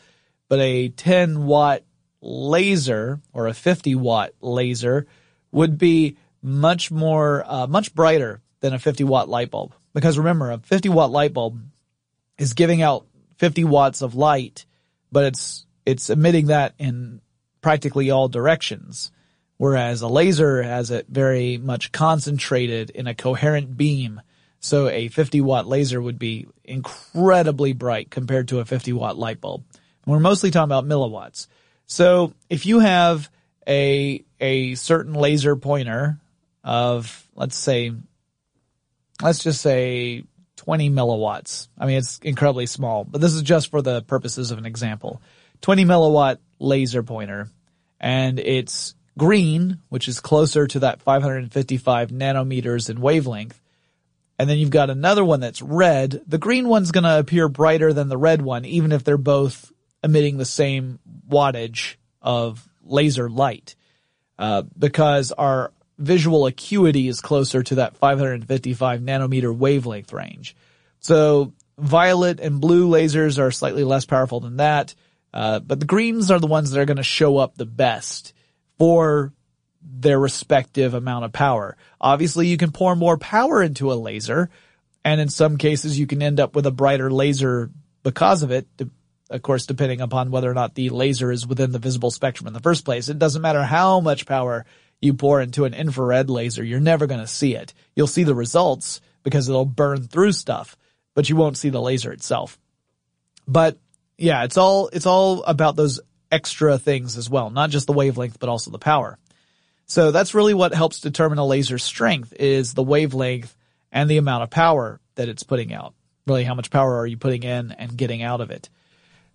[0.49, 1.83] But a 10 watt
[2.21, 5.07] laser or a 50 watt laser
[5.53, 9.75] would be much more, uh, much brighter than a 50 watt light bulb.
[9.95, 11.61] Because remember, a 50 watt light bulb
[12.37, 13.07] is giving out
[13.39, 14.67] 50 watts of light,
[15.11, 17.21] but it's, it's emitting that in
[17.61, 19.11] practically all directions.
[19.57, 24.21] Whereas a laser has it very much concentrated in a coherent beam.
[24.61, 29.41] So a 50 watt laser would be incredibly bright compared to a 50 watt light
[29.41, 29.65] bulb.
[30.05, 31.49] And we're mostly talking about milliwatts.
[31.89, 33.29] So if you have
[33.67, 36.19] a, a certain laser pointer
[36.63, 37.93] of, let's say,
[39.23, 40.25] let's just say
[40.57, 41.69] 20 milliwatts.
[41.79, 45.23] I mean, it's incredibly small, but this is just for the purposes of an example.
[45.63, 47.49] 20 milliwatt laser pointer
[47.99, 53.61] and it's green, which is closer to that 555 nanometers in wavelength.
[54.39, 56.21] And then you've got another one that's red.
[56.27, 59.73] The green one's going to appear brighter than the red one, even if they're both
[60.05, 60.99] emitting the same
[61.29, 63.77] wattage of laser light,
[64.39, 70.57] uh, because our visual acuity is closer to that 555 nanometer wavelength range.
[71.01, 74.95] So violet and blue lasers are slightly less powerful than that.
[75.33, 78.33] Uh, but the greens are the ones that are going to show up the best
[78.79, 79.33] for
[79.83, 81.77] their respective amount of power.
[82.01, 84.51] Obviously, you can pour more power into a laser,
[85.05, 87.71] and in some cases, you can end up with a brighter laser
[88.03, 88.67] because of it.
[89.31, 92.55] Of course, depending upon whether or not the laser is within the visible spectrum in
[92.55, 93.09] the first place.
[93.09, 94.65] It doesn't matter how much power
[95.01, 97.73] you pour into an infrared laser, you're never going to see it.
[97.95, 100.77] You'll see the results because it'll burn through stuff,
[101.15, 102.59] but you won't see the laser itself.
[103.47, 103.79] But
[104.17, 106.01] yeah, it's all, it's all about those
[106.33, 109.19] extra things as well, not just the wavelength, but also the power.
[109.87, 113.57] So that's really what helps determine a laser's strength is the wavelength
[113.91, 115.95] and the amount of power that it's putting out.
[116.27, 118.69] Really, how much power are you putting in and getting out of it?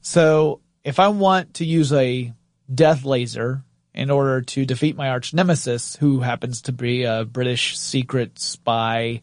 [0.04, 2.34] So if I want to use a
[2.74, 3.64] death laser
[3.96, 9.22] in order to defeat my arch nemesis, who happens to be a British secret spy,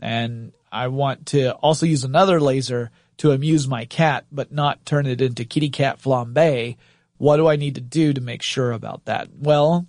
[0.00, 5.06] and I want to also use another laser to amuse my cat, but not turn
[5.06, 6.76] it into kitty cat flambe,
[7.16, 9.30] what do I need to do to make sure about that?
[9.34, 9.86] Well,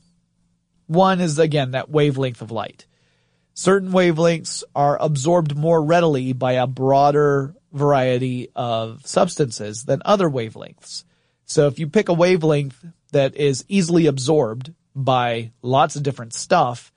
[0.87, 2.85] one is again that wavelength of light.
[3.55, 11.03] Certain wavelengths are absorbed more readily by a broader variety of substances than other wavelengths.
[11.45, 16.91] So if you pick a wavelength that is easily absorbed by lots of different stuff,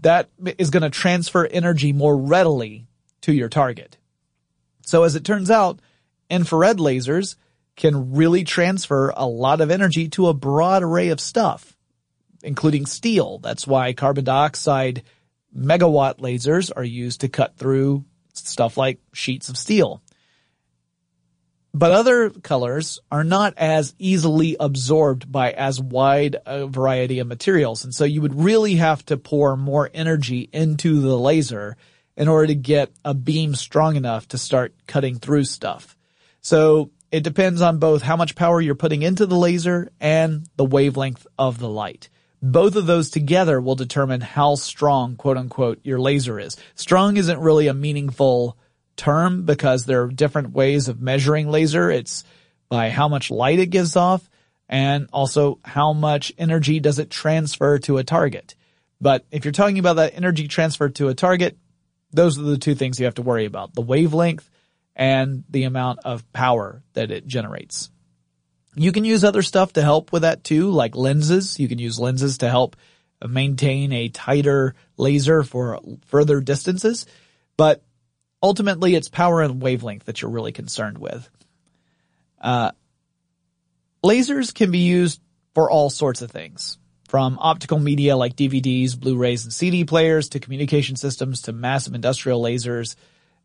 [0.00, 0.28] that
[0.58, 2.86] is going to transfer energy more readily
[3.22, 3.96] to your target.
[4.82, 5.80] So as it turns out,
[6.30, 7.36] infrared lasers
[7.76, 11.74] can really transfer a lot of energy to a broad array of stuff
[12.44, 13.38] including steel.
[13.38, 15.02] That's why carbon dioxide
[15.56, 18.04] megawatt lasers are used to cut through
[18.34, 20.02] stuff like sheets of steel.
[21.72, 27.82] But other colors are not as easily absorbed by as wide a variety of materials.
[27.82, 31.76] And so you would really have to pour more energy into the laser
[32.16, 35.96] in order to get a beam strong enough to start cutting through stuff.
[36.42, 40.64] So it depends on both how much power you're putting into the laser and the
[40.64, 42.08] wavelength of the light.
[42.46, 46.58] Both of those together will determine how strong, quote unquote, your laser is.
[46.74, 48.58] Strong isn't really a meaningful
[48.96, 51.90] term because there are different ways of measuring laser.
[51.90, 52.22] It's
[52.68, 54.28] by how much light it gives off
[54.68, 58.54] and also how much energy does it transfer to a target.
[59.00, 61.56] But if you're talking about that energy transfer to a target,
[62.12, 63.72] those are the two things you have to worry about.
[63.72, 64.50] The wavelength
[64.94, 67.88] and the amount of power that it generates.
[68.76, 71.58] You can use other stuff to help with that too, like lenses.
[71.60, 72.76] You can use lenses to help
[73.26, 77.06] maintain a tighter laser for further distances,
[77.56, 77.82] but
[78.42, 81.28] ultimately it's power and wavelength that you're really concerned with.
[82.40, 82.72] Uh,
[84.04, 85.20] lasers can be used
[85.54, 90.40] for all sorts of things, from optical media like DVDs, Blu-rays, and CD players to
[90.40, 92.96] communication systems to massive industrial lasers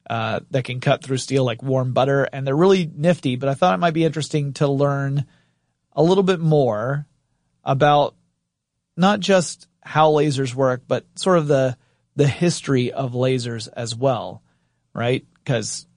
[0.09, 3.35] uh, that can cut through steel like warm butter, and they're really nifty.
[3.35, 5.25] But I thought it might be interesting to learn
[5.93, 7.05] a little bit more
[7.63, 8.15] about
[8.97, 11.77] not just how lasers work, but sort of the
[12.15, 14.41] the history of lasers as well,
[14.93, 15.25] right?
[15.35, 15.87] Because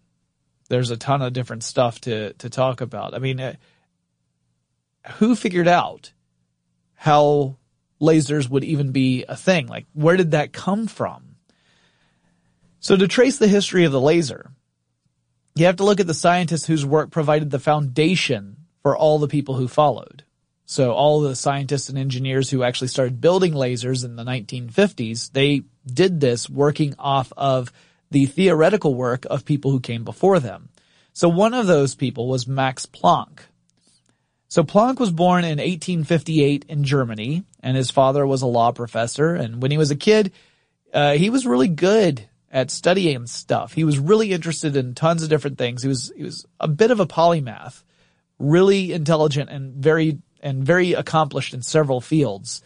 [0.69, 3.15] there's a ton of different stuff to to talk about.
[3.15, 3.55] I mean, uh,
[5.15, 6.13] who figured out
[6.95, 7.57] how
[8.01, 9.67] lasers would even be a thing?
[9.69, 11.32] Like, where did that come from?
[12.83, 14.51] So to trace the history of the laser,
[15.55, 19.29] you have to look at the scientists whose work provided the foundation for all the
[19.29, 20.25] people who followed.
[20.65, 25.63] So all the scientists and engineers who actually started building lasers in the 1950s, they
[25.87, 27.73] did this working off of
[28.11, 30.69] the theoretical work of people who came before them.
[31.13, 33.43] So one of those people was Max Planck.
[34.49, 39.37] So Planck was born in 1858 in Germany, and his father was a law professor.
[39.37, 40.33] And when he was a kid,
[40.93, 43.73] uh, he was really good at studying stuff.
[43.73, 45.83] He was really interested in tons of different things.
[45.83, 47.83] He was he was a bit of a polymath,
[48.39, 52.63] really intelligent and very and very accomplished in several fields,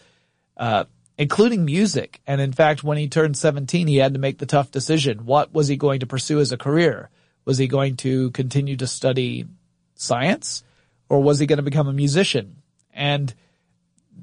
[0.57, 0.85] uh,
[1.17, 2.21] including music.
[2.27, 5.25] And in fact, when he turned 17, he had to make the tough decision.
[5.25, 7.11] What was he going to pursue as a career?
[7.45, 9.47] Was he going to continue to study
[9.95, 10.65] science
[11.09, 12.63] or was he going to become a musician?
[12.93, 13.33] And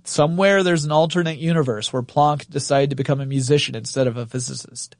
[0.04, 4.26] somewhere there's an alternate universe where Planck decided to become a musician instead of a
[4.26, 4.98] physicist.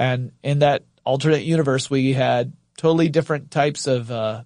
[0.00, 4.44] And in that alternate universe, we had totally different types of uh,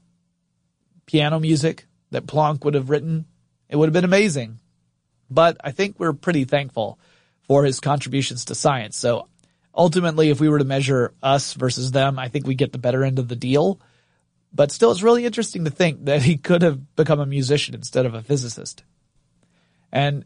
[1.06, 3.26] piano music that Planck would have written.
[3.68, 4.58] It would have been amazing.
[5.30, 6.98] But I think we're pretty thankful
[7.46, 8.96] for his contributions to science.
[8.96, 9.28] So
[9.72, 13.04] ultimately, if we were to measure us versus them, I think we get the better
[13.04, 13.80] end of the deal.
[14.52, 18.06] But still, it's really interesting to think that he could have become a musician instead
[18.06, 18.82] of a physicist.
[19.92, 20.24] And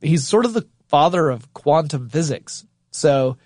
[0.00, 2.64] he's sort of the father of quantum physics.
[2.90, 3.36] So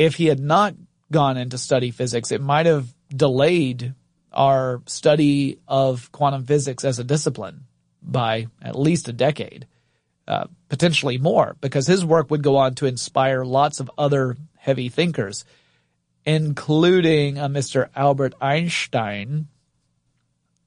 [0.00, 0.74] if he had not
[1.12, 3.94] gone into study physics, it might have delayed
[4.32, 7.64] our study of quantum physics as a discipline
[8.00, 9.66] by at least a decade,
[10.26, 14.88] uh, potentially more, because his work would go on to inspire lots of other heavy
[14.88, 15.44] thinkers,
[16.24, 17.90] including a Mr.
[17.94, 19.48] Albert Einstein.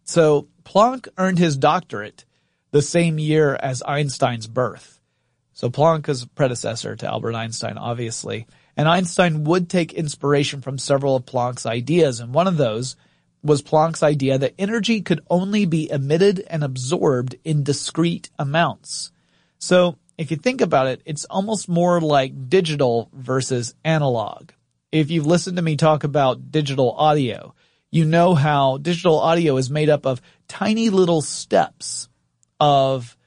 [0.03, 2.23] So Planck earned his doctorate
[2.69, 4.99] the same year as Einstein's birth.
[5.53, 8.45] So Planck is predecessor to Albert Einstein, obviously.
[8.75, 12.95] And Einstein would take inspiration from several of Planck's ideas, and one of those
[13.43, 19.11] was Planck's idea that energy could only be emitted and absorbed in discrete amounts.
[19.59, 24.51] So if you think about it, it's almost more like digital versus analog.
[24.91, 27.53] If you've listened to me talk about digital audio,
[27.91, 32.09] you know how digital audio is made up of tiny little steps
[32.59, 33.17] of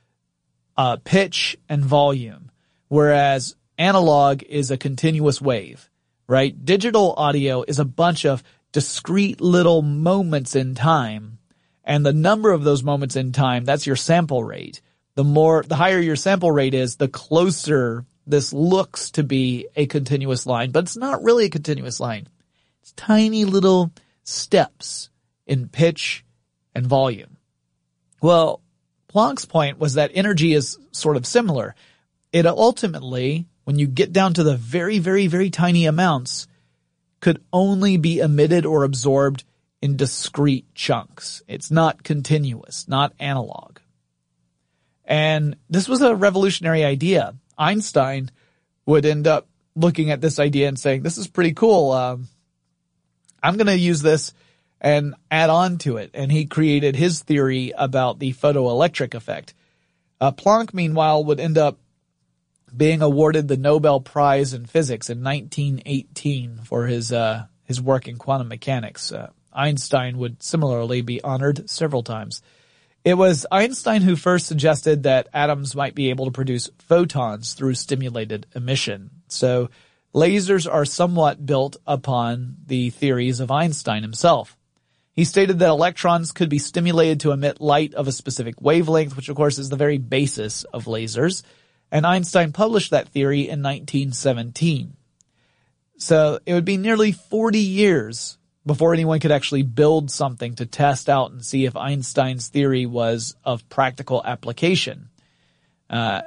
[0.76, 2.50] uh, pitch and volume,
[2.88, 5.90] whereas analog is a continuous wave,
[6.28, 6.64] right?
[6.64, 11.38] Digital audio is a bunch of discrete little moments in time.
[11.84, 14.80] And the number of those moments in time, that's your sample rate.
[15.14, 19.86] The more, the higher your sample rate is, the closer this looks to be a
[19.86, 22.26] continuous line, but it's not really a continuous line.
[22.82, 23.92] It's tiny little
[24.24, 25.10] steps
[25.46, 26.24] in pitch
[26.74, 27.36] and volume.
[28.20, 28.60] Well,
[29.08, 31.74] Planck's point was that energy is sort of similar.
[32.32, 36.46] It ultimately, when you get down to the very, very, very tiny amounts,
[37.20, 39.42] could only be emitted or absorbed
[39.82, 41.42] in discrete chunks.
[41.48, 43.78] It's not continuous, not analog.
[45.04, 47.34] And this was a revolutionary idea.
[47.58, 48.30] Einstein
[48.86, 51.90] would end up looking at this idea and saying, this is pretty cool.
[51.90, 52.28] Um,
[53.42, 54.32] I'm going to use this
[54.80, 56.12] and add on to it.
[56.14, 59.54] And he created his theory about the photoelectric effect.
[60.20, 61.80] Uh, Planck, meanwhile, would end up
[62.74, 68.16] being awarded the Nobel Prize in Physics in 1918 for his uh, his work in
[68.16, 69.12] quantum mechanics.
[69.12, 72.42] Uh, Einstein would similarly be honored several times.
[73.04, 77.74] It was Einstein who first suggested that atoms might be able to produce photons through
[77.74, 79.10] stimulated emission.
[79.28, 79.70] So
[80.12, 84.56] lasers are somewhat built upon the theories of Einstein himself.
[85.12, 89.28] He stated that electrons could be stimulated to emit light of a specific wavelength, which
[89.28, 91.42] of course is the very basis of lasers
[91.96, 94.98] and Einstein published that theory in 1917.
[95.96, 98.36] So it would be nearly 40 years
[98.66, 103.34] before anyone could actually build something to test out and see if Einstein's theory was
[103.44, 105.08] of practical application.
[105.88, 106.20] Uh,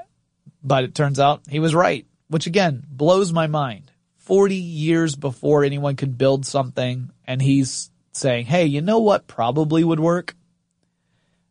[0.64, 3.92] but it turns out he was right, which again blows my mind.
[4.18, 9.84] 40 years before anyone could build something and he's saying, hey, you know what probably
[9.84, 10.36] would work?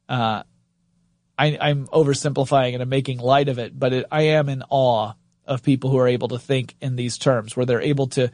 [0.08, 0.42] Uh,
[1.38, 5.12] I, am oversimplifying and I'm making light of it, but it, I am in awe
[5.46, 8.30] of people who are able to think in these terms, where they're able to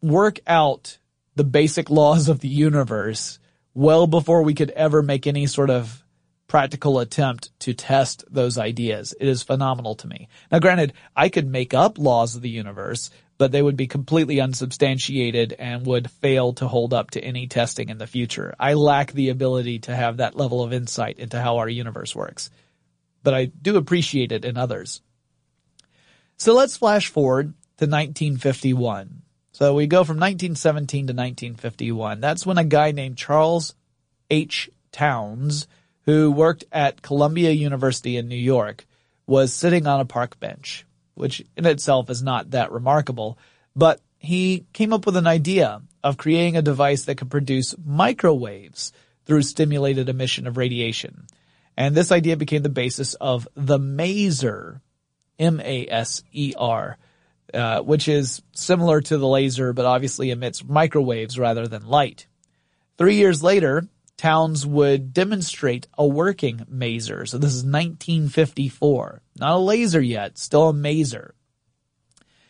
[0.00, 0.98] work out
[1.34, 3.38] the basic laws of the universe
[3.74, 6.04] well before we could ever make any sort of
[6.46, 9.14] practical attempt to test those ideas.
[9.20, 10.28] It is phenomenal to me.
[10.50, 14.40] Now granted, I could make up laws of the universe, but they would be completely
[14.40, 18.52] unsubstantiated and would fail to hold up to any testing in the future.
[18.58, 22.50] I lack the ability to have that level of insight into how our universe works,
[23.22, 25.00] but I do appreciate it in others.
[26.36, 29.22] So let's flash forward to 1951.
[29.52, 32.20] So we go from 1917 to 1951.
[32.20, 33.74] That's when a guy named Charles
[34.30, 34.68] H.
[34.92, 35.66] Townes,
[36.02, 38.86] who worked at Columbia University in New York,
[39.26, 40.86] was sitting on a park bench
[41.18, 43.38] which in itself is not that remarkable,
[43.74, 48.92] but he came up with an idea of creating a device that could produce microwaves
[49.26, 51.26] through stimulated emission of radiation.
[51.76, 54.80] And this idea became the basis of the maser,
[55.38, 56.98] M-A-S-E-R,
[57.54, 62.26] uh, which is similar to the laser, but obviously emits microwaves rather than light.
[62.96, 63.86] Three years later,
[64.18, 67.26] Townes would demonstrate a working maser.
[67.26, 69.22] So this is 1954.
[69.38, 71.30] Not a laser yet, still a maser.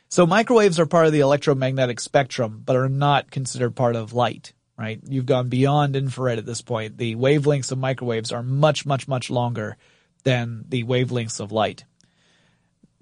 [0.08, 4.54] So microwaves are part of the electromagnetic spectrum, but are not considered part of light,
[4.78, 4.98] right?
[5.06, 6.96] You've gone beyond infrared at this point.
[6.96, 9.76] The wavelengths of microwaves are much, much, much longer
[10.24, 11.84] than the wavelengths of light.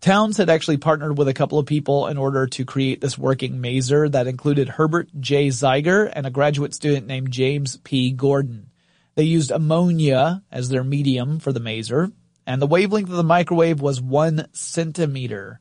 [0.06, 3.54] Townes had actually partnered with a couple of people in order to create this working
[3.54, 5.48] maser that included Herbert J.
[5.48, 8.12] Zeiger and a graduate student named James P.
[8.12, 8.70] Gordon.
[9.16, 12.12] They used ammonia as their medium for the maser,
[12.46, 15.58] and the wavelength of the microwave was one centimeter.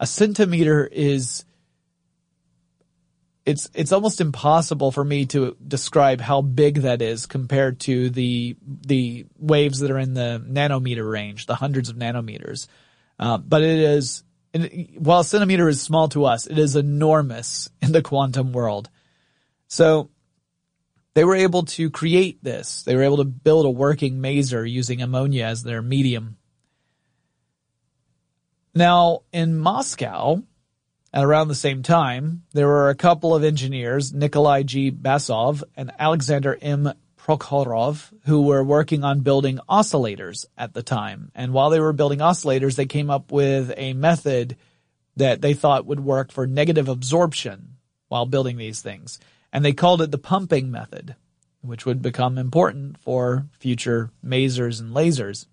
[0.00, 1.44] A centimeter is
[3.46, 8.56] it's it's almost impossible for me to describe how big that is compared to the
[8.66, 12.66] the waves that are in the nanometer range, the hundreds of nanometers.
[13.18, 14.24] Uh, but it is,
[14.98, 18.90] while a centimeter is small to us, it is enormous in the quantum world.
[19.68, 20.10] So
[21.14, 22.82] they were able to create this.
[22.82, 26.36] They were able to build a working maser using ammonia as their medium.
[28.74, 30.42] Now, in Moscow,
[31.12, 34.90] at around the same time, there were a couple of engineers, Nikolai G.
[34.90, 36.92] Basov and Alexander M.
[37.24, 41.32] Prokhorov, who were working on building oscillators at the time.
[41.34, 44.56] And while they were building oscillators, they came up with a method
[45.16, 47.76] that they thought would work for negative absorption
[48.08, 49.18] while building these things.
[49.52, 51.16] And they called it the pumping method,
[51.62, 55.46] which would become important for future masers and lasers.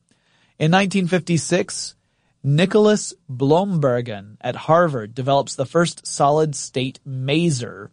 [0.59, 1.95] In 1956,
[2.43, 7.91] Nicholas Bloembergen at Harvard develops the first solid state maser.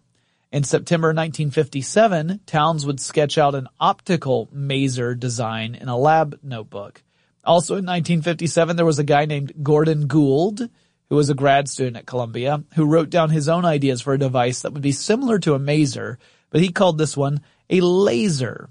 [0.50, 7.02] In September 1957, Townes would sketch out an optical maser design in a lab notebook.
[7.44, 10.70] Also in 1957, there was a guy named Gordon Gould,
[11.10, 14.18] who was a grad student at Columbia, who wrote down his own ideas for a
[14.18, 16.16] device that would be similar to a maser,
[16.48, 18.70] but he called this one a laser.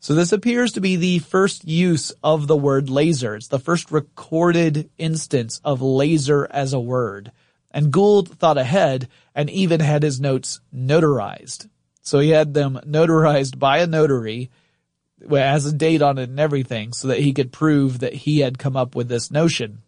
[0.00, 3.36] So this appears to be the first use of the word laser.
[3.36, 7.32] It's the first recorded instance of laser as a word.
[7.70, 11.68] And Gould thought ahead and even had his notes notarized.
[12.02, 14.50] So he had them notarized by a notary
[15.30, 18.58] as a date on it and everything so that he could prove that he had
[18.58, 19.82] come up with this notion.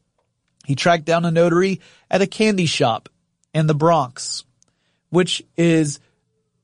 [0.64, 1.80] He tracked down a notary
[2.10, 3.08] at a candy shop
[3.52, 4.44] in the Bronx,
[5.10, 5.98] which is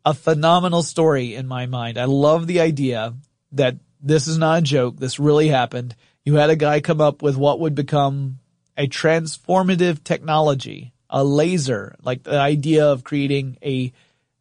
[0.04, 1.98] a phenomenal story in my mind.
[1.98, 3.14] I love the idea
[3.52, 4.96] that this is not a joke.
[4.98, 5.96] This really happened.
[6.24, 8.38] You had a guy come up with what would become
[8.76, 13.92] a transformative technology, a laser, like the idea of creating a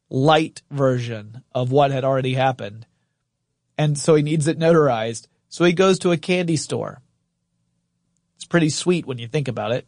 [0.10, 2.86] light version of what had already happened.
[3.78, 5.28] And so he needs it notarized.
[5.50, 7.02] So he goes to a candy store.
[8.36, 9.88] It's pretty sweet when you think about it.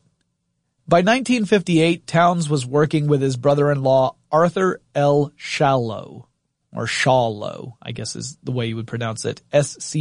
[0.88, 5.32] By 1958, Townes was working with his brother-in-law, Arthur L.
[5.36, 6.28] Shallow,
[6.74, 9.44] or Shawlow, I guess is the way you would pronounce it.
[9.52, 9.96] S-C-H-A-W-L-O-W,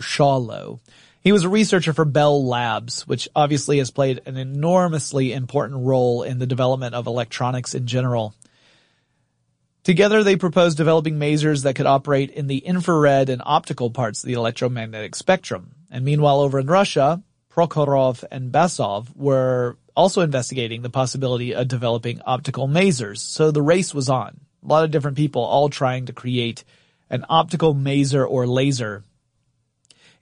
[0.00, 0.80] Shawlow.
[1.24, 6.22] He was a researcher for Bell Labs, which obviously has played an enormously important role
[6.22, 8.34] in the development of electronics in general.
[9.84, 14.28] Together, they proposed developing masers that could operate in the infrared and optical parts of
[14.28, 15.74] the electromagnetic spectrum.
[15.90, 22.20] And meanwhile, over in Russia, Prokhorov and Basov were also investigating the possibility of developing
[22.26, 23.18] optical masers.
[23.18, 26.64] So the race was on a lot of different people all trying to create
[27.08, 29.04] an optical maser or laser.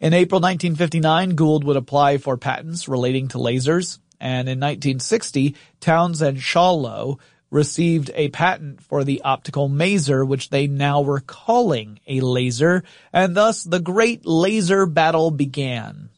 [0.02, 6.20] In April 1959, Gould would apply for patents relating to lasers, and in 1960, Townes
[6.20, 7.20] and Schawlow
[7.52, 12.82] received a patent for the optical maser, which they now were calling a laser,
[13.12, 16.08] and thus the great laser battle began.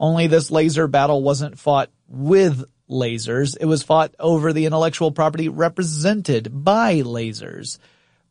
[0.00, 3.56] Only this laser battle wasn't fought with lasers.
[3.60, 7.78] It was fought over the intellectual property represented by lasers.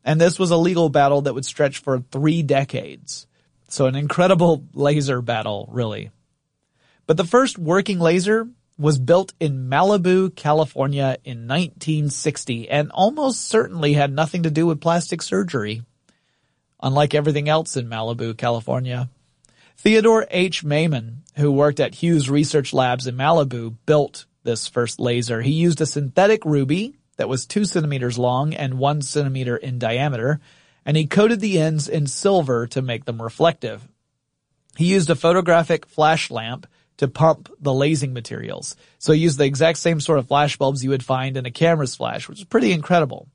[0.04, 3.26] And this was a legal battle that would stretch for three decades.
[3.68, 6.10] So an incredible laser battle, really.
[7.06, 8.48] But the first working laser
[8.78, 14.80] was built in Malibu, California in 1960 and almost certainly had nothing to do with
[14.80, 15.82] plastic surgery.
[16.80, 19.10] Unlike everything else in Malibu, California.
[19.76, 20.64] Theodore H.
[20.64, 25.42] Maiman, who worked at Hughes Research Labs in Malibu, built this first laser.
[25.42, 30.40] He used a synthetic ruby that was two centimeters long and one centimeter in diameter,
[30.88, 33.86] and he coated the ends in silver to make them reflective.
[34.74, 36.66] He used a photographic flash lamp
[36.96, 38.74] to pump the lasing materials.
[38.98, 41.50] So he used the exact same sort of flash bulbs you would find in a
[41.50, 43.28] camera's flash, which is pretty incredible.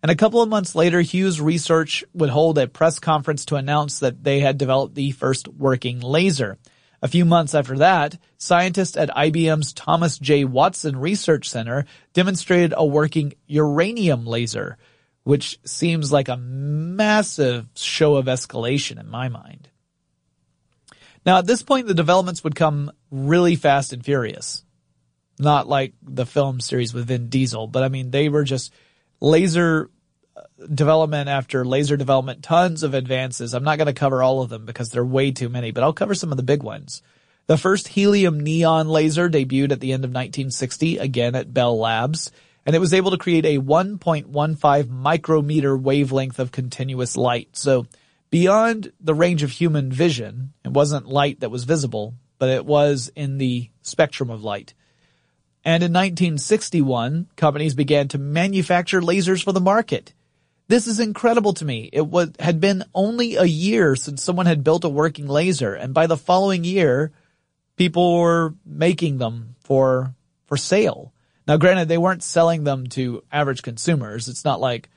[0.00, 3.98] And a couple of months later, Hughes Research would hold a press conference to announce
[3.98, 6.56] that they had developed the first working laser.
[7.02, 10.44] A few months after that, scientists at IBM's Thomas J.
[10.44, 14.78] Watson Research Center demonstrated a working uranium laser,
[15.26, 19.68] which seems like a massive show of escalation in my mind.
[21.26, 24.62] Now at this point, the developments would come really fast and furious.
[25.36, 28.72] Not like the film series with Vin Diesel, but I mean, they were just
[29.20, 29.90] laser
[30.36, 33.52] uh, development after laser development, tons of advances.
[33.52, 35.92] I'm not going to cover all of them because they're way too many, but I'll
[35.92, 37.02] cover some of the big ones.
[37.48, 42.30] The first helium neon laser debuted at the end of 1960, again at Bell Labs,
[42.66, 47.50] and it was able to create a 1.15 micrometer wavelength of continuous light.
[47.56, 47.86] So
[48.28, 53.10] beyond the range of human vision, it wasn't light that was visible, but it was
[53.14, 54.74] in the spectrum of light.
[55.64, 60.12] And in 1961, companies began to manufacture lasers for the market.
[60.68, 61.88] This is incredible to me.
[61.92, 65.94] It was, had been only a year since someone had built a working laser, and
[65.94, 67.12] by the following year,
[67.76, 70.14] people were making them for,
[70.46, 71.12] for sale.
[71.46, 74.28] Now granted, they weren't selling them to average consumers.
[74.28, 74.90] It's not like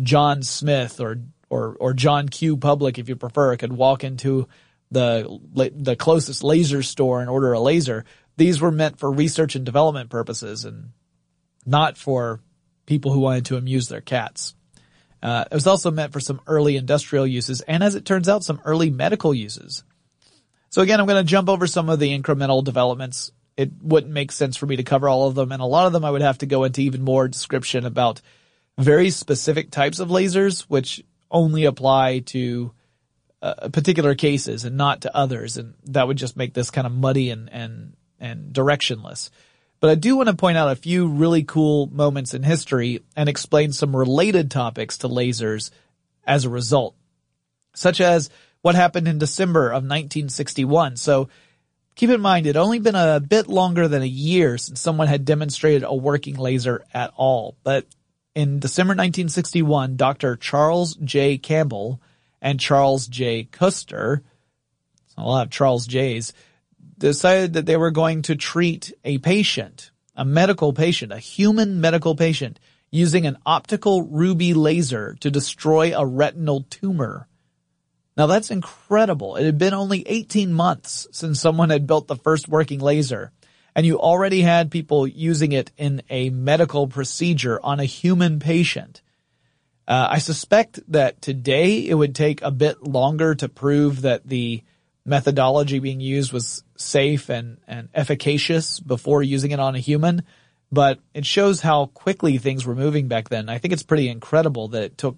[0.00, 4.48] John Smith or or or John Q Public, if you prefer, could walk into
[4.90, 8.04] the the closest laser store and order a laser.
[8.36, 10.90] These were meant for research and development purposes and
[11.66, 12.40] not for
[12.86, 14.54] people who wanted to amuse their cats.
[15.22, 18.42] Uh, it was also meant for some early industrial uses and as it turns out,
[18.42, 19.84] some early medical uses.
[20.70, 23.32] So again, I'm going to jump over some of the incremental developments.
[23.56, 25.92] It wouldn't make sense for me to cover all of them and a lot of
[25.92, 28.20] them I would have to go into even more description about
[28.78, 32.72] very specific types of lasers, which only apply to
[33.42, 35.56] uh, particular cases and not to others.
[35.56, 39.30] And that would just make this kind of muddy and, and, and directionless.
[39.80, 43.28] But I do want to point out a few really cool moments in history and
[43.28, 45.70] explain some related topics to lasers
[46.26, 46.94] as a result,
[47.74, 48.28] such as
[48.60, 50.96] what happened in December of 1961.
[50.96, 51.30] So
[52.00, 55.26] keep in mind, it only been a bit longer than a year since someone had
[55.26, 57.58] demonstrated a working laser at all.
[57.62, 57.84] But
[58.34, 60.36] in December 1961, Dr.
[60.36, 61.36] Charles J.
[61.36, 62.00] Campbell
[62.40, 63.44] and Charles J.
[63.44, 64.22] Koester,
[65.18, 66.32] a lot of Charles J's,
[66.96, 72.16] decided that they were going to treat a patient, a medical patient, a human medical
[72.16, 72.58] patient,
[72.90, 77.28] using an optical ruby laser to destroy a retinal tumor.
[78.16, 79.36] Now that's incredible.
[79.36, 83.32] It had been only 18 months since someone had built the first working laser
[83.74, 89.02] and you already had people using it in a medical procedure on a human patient.
[89.86, 94.62] Uh, I suspect that today it would take a bit longer to prove that the
[95.04, 100.22] methodology being used was safe and, and efficacious before using it on a human,
[100.70, 103.48] but it shows how quickly things were moving back then.
[103.48, 105.16] I think it's pretty incredible that it took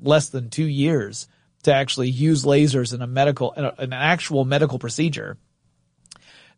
[0.00, 1.26] less than two years
[1.64, 5.36] to actually use lasers in a medical, in, an actual medical procedure.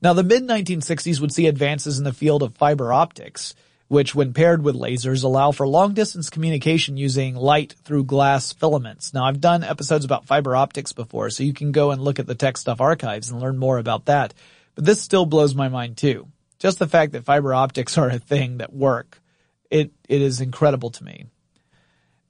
[0.03, 3.55] Now the mid 1960s would see advances in the field of fiber optics,
[3.89, 9.15] which when paired with lasers allow for long distance communication using light through glass filaments.
[9.15, 12.27] Now I've done episodes about fiber optics before, so you can go and look at
[12.27, 14.35] the TechStuff archives and learn more about that.
[14.75, 16.29] But this still blows my mind too.
[16.59, 19.21] Just the fact that fiber optics are a thing that work,
[19.71, 21.27] it, it is incredible to me.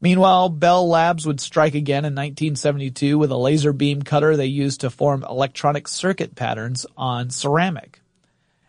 [0.06, 4.82] Meanwhile, Bell Labs would strike again in 1972 with a laser beam cutter they used
[4.82, 8.00] to form electronic circuit patterns on ceramic.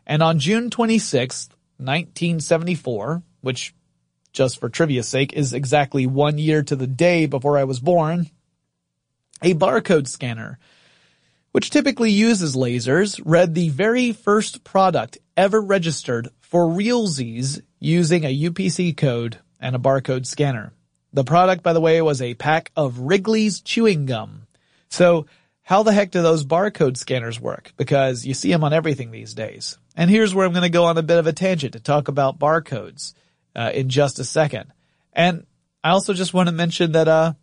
[0.08, 3.76] And on June 26, 1974, which
[4.34, 8.32] just for trivia's sake is exactly one year to the day before I was born,
[9.44, 10.58] a barcode scanner,
[11.52, 18.50] which typically uses lasers, read the very first product ever registered for realsies using a
[18.50, 20.74] UPC code and a barcode scanner.
[21.18, 24.45] The product, by the way, was a pack of Wrigley's chewing gum.
[24.88, 25.26] So
[25.63, 27.74] how the heck do those barcode scanners work?
[27.76, 29.80] Because you see them on everything these days.
[29.95, 32.07] And here's where I'm going to go on a bit of a tangent to talk
[32.07, 33.15] about barcodes
[33.55, 34.72] uh, in just a second.
[35.11, 35.47] And
[35.84, 37.34] I also just want to mention that uh,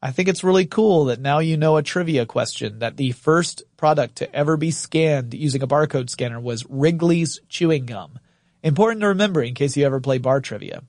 [0.00, 3.64] I think it's really cool that now you know a trivia question that the first
[3.76, 8.20] product to ever be scanned using a barcode scanner was Wrigley's chewing gum.
[8.62, 10.84] Important to remember in case you ever play bar trivia.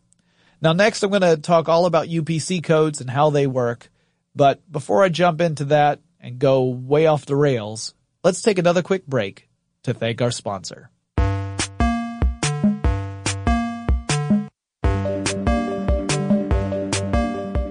[0.59, 3.91] Now next I'm going to talk all about UPC codes and how they work.
[4.35, 7.93] But before I jump into that and go way off the rails,
[8.23, 9.49] let's take another quick break
[9.83, 10.89] to thank our sponsor.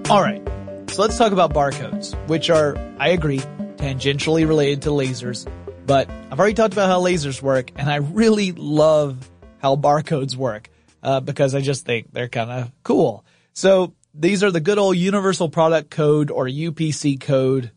[0.09, 0.43] Alright,
[0.91, 3.41] so let's talk about barcodes, which are, I agree,
[3.77, 5.51] tangentially related to lasers,
[5.85, 9.29] but I've already talked about how lasers work and I really love
[9.59, 10.71] how barcodes work
[11.07, 13.25] uh, because I just think they're kind of cool.
[13.53, 17.71] So these are the good old universal product code or UPC code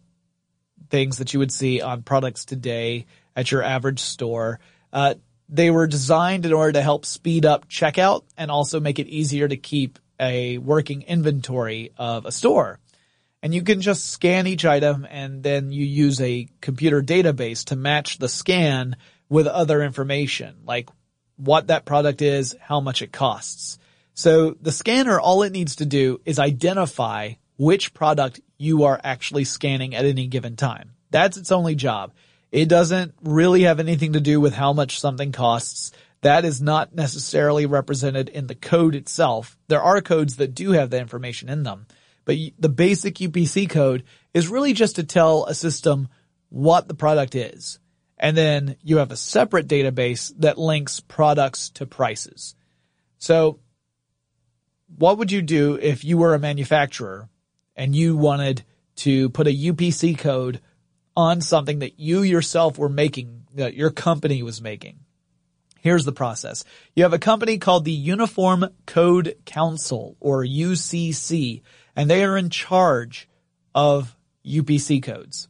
[0.89, 3.05] things that you would see on products today
[3.35, 4.59] at your average store.
[4.91, 5.13] Uh,
[5.47, 9.47] they were designed in order to help speed up checkout and also make it easier
[9.47, 12.79] to keep a working inventory of a store.
[13.43, 17.75] And you can just scan each item and then you use a computer database to
[17.75, 18.95] match the scan
[19.29, 20.89] with other information like
[21.39, 23.79] what that product is, how much it costs.
[24.13, 29.45] So the scanner, all it needs to do is identify which product you are actually
[29.45, 30.91] scanning at any given time.
[31.11, 32.11] That's its only job.
[32.51, 35.91] It doesn't really have anything to do with how much something costs.
[36.21, 39.57] That is not necessarily represented in the code itself.
[39.69, 41.87] There are codes that do have that information in them,
[42.25, 46.09] but the basic UPC code is really just to tell a system
[46.49, 47.79] what the product is
[48.19, 52.55] and then you have a separate database that links products to prices.
[53.17, 53.59] So
[54.97, 57.29] what would you do if you were a manufacturer
[57.75, 58.63] and you wanted
[58.97, 60.59] to put a UPC code
[61.15, 64.99] on something that you yourself were making, that your company was making?
[65.81, 66.65] Here's the process.
[66.93, 71.61] You have a company called the Uniform Code Council or UCC
[71.95, 73.29] and they are in charge
[73.73, 74.15] of
[74.45, 75.47] UPC codes.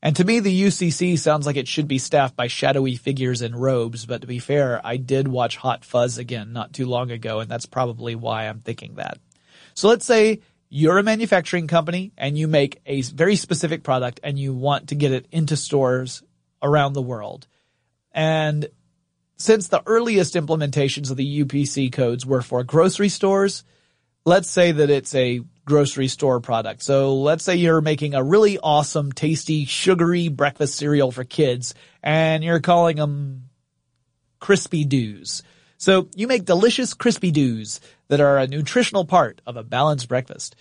[0.00, 3.56] And to me, the UCC sounds like it should be staffed by shadowy figures in
[3.56, 7.40] robes, but to be fair, I did watch Hot Fuzz again not too long ago,
[7.40, 9.18] and that's probably why I'm thinking that.
[9.74, 14.38] So let's say you're a manufacturing company and you make a very specific product and
[14.38, 16.22] you want to get it into stores
[16.62, 17.46] around the world.
[18.12, 18.68] And
[19.36, 23.64] since the earliest implementations of the UPC codes were for grocery stores,
[24.24, 26.82] let's say that it's a grocery store product.
[26.82, 32.42] So let's say you're making a really awesome, tasty, sugary breakfast cereal for kids and
[32.42, 33.50] you're calling them
[34.40, 35.42] crispy doos.
[35.76, 40.56] So you make delicious crispy doos that are a nutritional part of a balanced breakfast.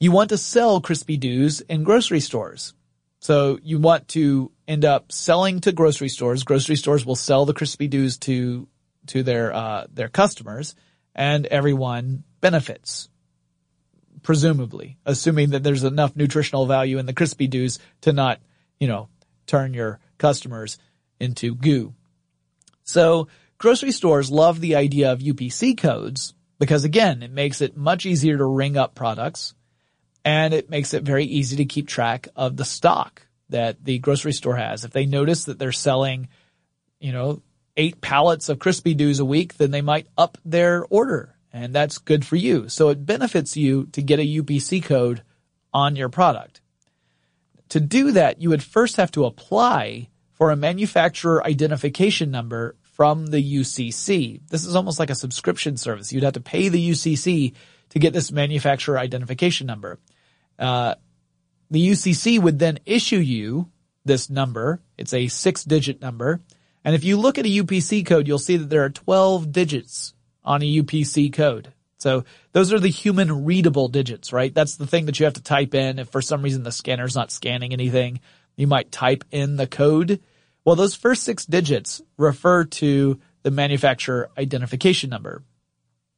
[0.00, 2.72] You want to sell crispy doos in grocery stores.
[3.20, 6.42] So you want to end up selling to grocery stores.
[6.42, 8.66] Grocery stores will sell the crispy doos to
[9.08, 10.74] to their uh, their customers,
[11.14, 13.08] and everyone benefits.
[14.22, 18.40] Presumably, assuming that there's enough nutritional value in the crispy doos to not,
[18.78, 19.08] you know,
[19.46, 20.78] turn your customers
[21.20, 21.94] into goo.
[22.84, 28.06] So grocery stores love the idea of UPC codes because again, it makes it much
[28.06, 29.54] easier to ring up products
[30.24, 34.32] and it makes it very easy to keep track of the stock that the grocery
[34.32, 34.84] store has.
[34.84, 36.28] If they notice that they're selling,
[37.00, 37.42] you know,
[37.76, 41.98] eight pallets of crispy doos a week, then they might up their order and that's
[41.98, 42.68] good for you.
[42.68, 45.22] So it benefits you to get a UPC code
[45.72, 46.60] on your product.
[47.70, 53.26] To do that, you would first have to apply for a manufacturer identification number from
[53.26, 54.40] the UCC.
[54.48, 56.12] This is almost like a subscription service.
[56.12, 57.54] You'd have to pay the UCC
[57.90, 59.98] to get this manufacturer identification number.
[60.58, 60.94] Uh,
[61.70, 63.70] the UCC would then issue you
[64.04, 64.80] this number.
[64.96, 66.40] It's a six digit number.
[66.84, 70.14] And if you look at a UPC code, you'll see that there are 12 digits
[70.48, 71.72] on a UPC code.
[71.98, 74.54] So those are the human readable digits, right?
[74.54, 75.98] That's the thing that you have to type in.
[75.98, 78.20] If for some reason the scanner's not scanning anything,
[78.56, 80.20] you might type in the code.
[80.64, 85.42] Well, those first six digits refer to the manufacturer identification number.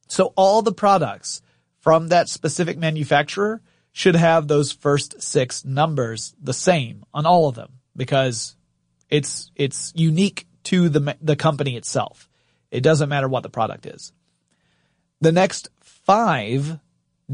[0.07, 1.41] So all the products
[1.79, 3.61] from that specific manufacturer
[3.91, 8.55] should have those first six numbers the same on all of them because
[9.09, 12.29] it's, it's unique to the, the company itself.
[12.69, 14.13] It doesn't matter what the product is.
[15.21, 16.79] The next five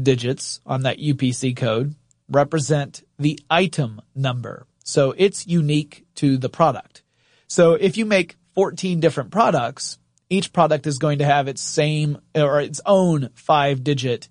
[0.00, 1.94] digits on that UPC code
[2.28, 4.66] represent the item number.
[4.84, 7.02] So it's unique to the product.
[7.46, 9.98] So if you make 14 different products,
[10.30, 14.28] each product is going to have its same or its own five digit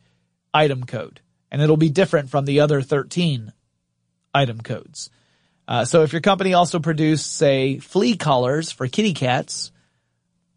[0.54, 3.54] item code and it'll be different from the other 13
[4.34, 5.10] item codes.
[5.68, 9.72] Uh, so if your company also produced, say, flea collars for kitty cats,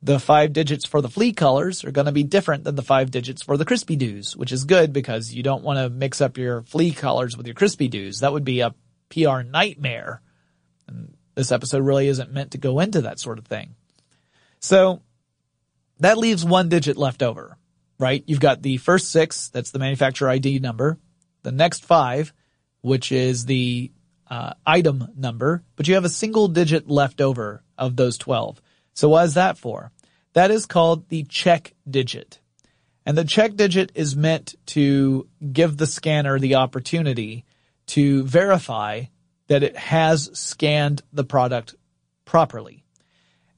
[0.03, 3.11] the five digits for the flea collars are going to be different than the five
[3.11, 6.39] digits for the crispy doos, which is good because you don't want to mix up
[6.39, 8.21] your flea collars with your crispy doos.
[8.21, 8.75] That would be a
[9.11, 10.23] PR nightmare.
[10.87, 13.75] And this episode really isn't meant to go into that sort of thing.
[14.59, 15.03] So
[15.99, 17.59] that leaves one digit left over
[18.01, 18.25] right?
[18.27, 20.99] You've got the first six, that's the manufacturer ID number,
[21.43, 22.33] the next five,
[22.81, 23.93] which is the
[24.29, 28.61] uh, item number, but you have a single digit left over of those 12.
[28.95, 29.93] So what is that for?
[30.33, 32.41] That is called the check digit.
[33.07, 37.45] And the check digit is meant to give the scanner the opportunity
[37.89, 39.05] to verify
[39.49, 41.75] that it has scanned the product
[42.25, 42.85] properly.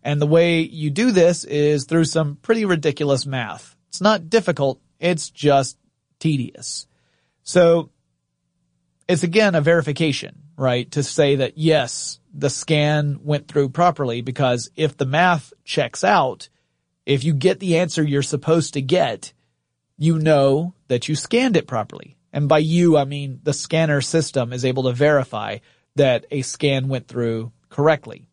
[0.02, 3.76] And the way you do this is through some pretty ridiculous math.
[3.88, 4.80] It's not difficult.
[4.98, 5.76] It's just
[6.18, 6.86] tedious.
[7.42, 7.90] So
[9.06, 10.90] it's again a verification, right?
[10.92, 16.48] To say that yes, the scan went through properly because if the math checks out,
[17.04, 19.32] if you get the answer you're supposed to get,
[19.98, 22.16] you know that you scanned it properly.
[22.32, 25.58] And by you, I mean the scanner system is able to verify
[25.96, 28.26] that a scan went through correctly.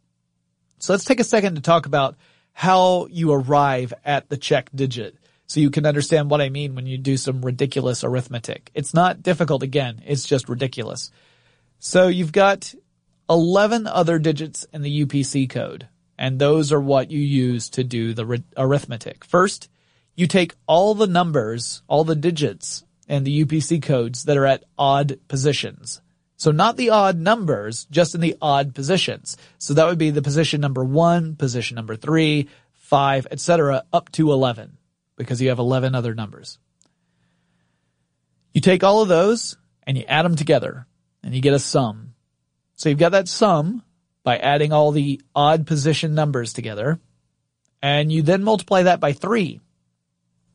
[0.80, 2.16] So let's take a second to talk about
[2.54, 6.86] how you arrive at the check digit so you can understand what I mean when
[6.86, 8.72] you do some ridiculous arithmetic.
[8.74, 11.12] It's not difficult again, it's just ridiculous.
[11.80, 12.74] So you've got
[13.30, 18.14] 11 other digits in the UPC code, and those are what you use to do
[18.14, 19.24] the arithmetic.
[19.24, 19.70] First,
[20.16, 24.64] you take all the numbers, all the digits in the UPC codes that are at
[24.78, 26.02] odd positions.
[26.38, 29.36] So not the odd numbers, just in the odd positions.
[29.58, 34.32] So that would be the position number one, position number three, five, etc., up to
[34.32, 34.78] 11
[35.18, 36.58] because you have 11 other numbers.
[38.54, 40.88] You take all of those and you add them together
[41.22, 42.16] and you get a sum.
[42.80, 43.84] So you've got that sum
[44.24, 46.98] by adding all the odd position numbers together
[47.82, 49.60] and you then multiply that by three.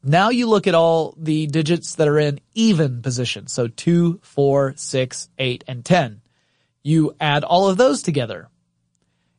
[0.02, 3.46] Now you look at all the digits that are in even position.
[3.46, 6.22] So 2, 4, 6, 8, and 10.
[6.82, 8.48] You add all of those together.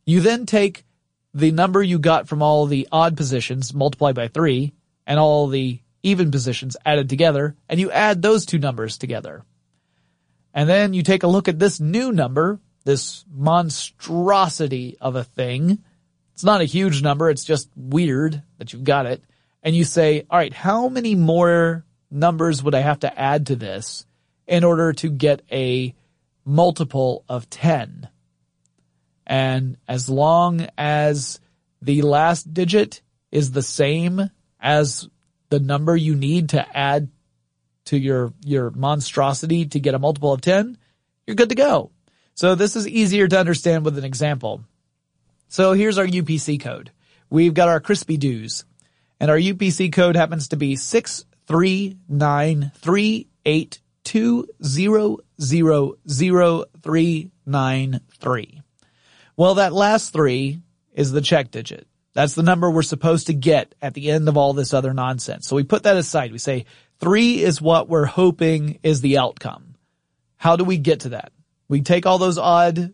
[0.05, 0.85] You then take
[1.33, 4.71] the number you got from all the odd positions multiplied by 3
[5.07, 9.43] and all the even positions added together and you add those two numbers together.
[10.53, 15.79] And then you take a look at this new number, this monstrosity of a thing.
[16.33, 17.29] It's not a huge number.
[17.29, 19.23] It's just weird that you've got it
[19.65, 23.55] and you say, all right, how many more numbers would I have to add to
[23.55, 24.05] this
[24.45, 25.95] in order to get a
[26.45, 28.07] multiple of 10?
[29.25, 31.39] And as long as
[31.81, 34.29] the last digit is the same
[34.59, 35.09] as
[35.49, 37.09] the number you need to add
[37.85, 40.77] to your, your monstrosity to get a multiple of 10,
[41.25, 41.89] you're good to go.
[42.35, 44.63] So this is easier to understand with an example.
[45.47, 46.91] So here's our UPC code.
[47.29, 48.65] We've got our crispy doos
[49.19, 55.95] and our UPC code happens to be six three nine three eight two zero zero
[56.09, 58.61] zero three nine three.
[59.37, 60.61] Well, that last three
[60.93, 61.87] is the check digit.
[62.13, 65.47] That's the number we're supposed to get at the end of all this other nonsense.
[65.47, 66.31] So we put that aside.
[66.31, 66.65] We say
[66.99, 69.75] three is what we're hoping is the outcome.
[70.37, 71.31] How do we get to that?
[71.67, 72.93] We take all those odd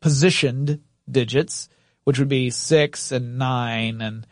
[0.00, 0.80] positioned
[1.10, 1.68] digits,
[2.04, 4.26] which would be six and nine and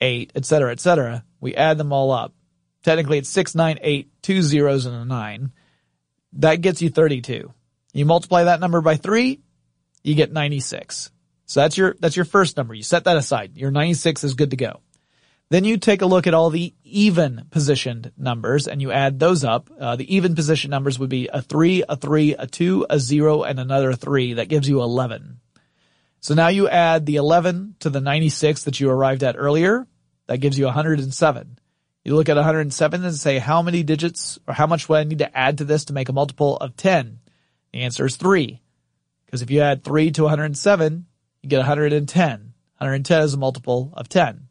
[0.00, 1.24] eight, et cetera, et cetera.
[1.40, 2.34] We add them all up.
[2.82, 5.52] Technically it's six, nine, eight, two zeros and a nine.
[6.34, 7.52] That gets you 32.
[7.92, 9.40] You multiply that number by three,
[10.04, 11.10] you get 96.
[11.46, 12.74] So that's your, that's your first number.
[12.74, 13.56] You set that aside.
[13.56, 14.80] Your 96 is good to go.
[15.48, 19.44] Then you take a look at all the even positioned numbers and you add those
[19.44, 19.70] up.
[19.78, 23.42] Uh, the even position numbers would be a three, a three, a two, a zero,
[23.42, 24.34] and another three.
[24.34, 25.40] That gives you 11.
[26.20, 29.86] So now you add the 11 to the 96 that you arrived at earlier.
[30.26, 31.58] That gives you 107.
[32.04, 35.18] You look at 107 and say, how many digits or how much would I need
[35.18, 37.18] to add to this to make a multiple of 10?
[37.72, 38.60] The answer is 3.
[39.24, 41.06] Because if you add 3 to 107,
[41.42, 42.30] you get 110.
[42.78, 44.45] 110 is a multiple of 10.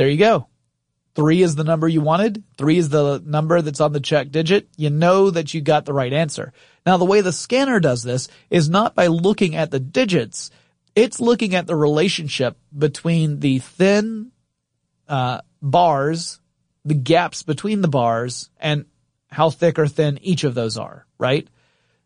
[0.00, 0.46] There you go.
[1.14, 2.42] Three is the number you wanted.
[2.56, 4.66] Three is the number that's on the check digit.
[4.78, 6.54] You know that you got the right answer.
[6.86, 10.50] Now the way the scanner does this is not by looking at the digits.
[10.94, 14.32] It's looking at the relationship between the thin,
[15.06, 16.40] uh, bars,
[16.82, 18.86] the gaps between the bars, and
[19.28, 21.46] how thick or thin each of those are, right?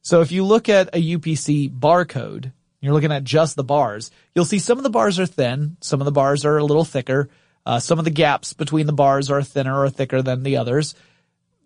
[0.03, 4.45] So if you look at a UPC barcode, you're looking at just the bars, you'll
[4.45, 7.31] see some of the bars are thin, some of the bars are a little thicker,
[7.67, 10.95] uh, some of the gaps between the bars are thinner or thicker than the others.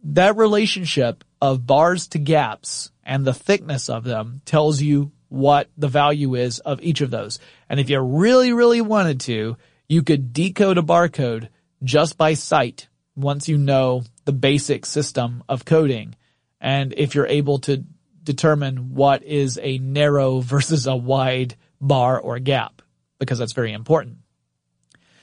[0.05, 5.89] That relationship of bars to gaps and the thickness of them tells you what the
[5.89, 7.39] value is of each of those.
[7.69, 9.57] And if you really, really wanted to,
[9.89, 11.49] you could decode a barcode
[11.83, 16.15] just by sight once you know the basic system of coding.
[16.61, 17.85] And if you're able to
[18.23, 22.83] determine what is a narrow versus a wide bar or gap,
[23.19, 24.19] because that's very important.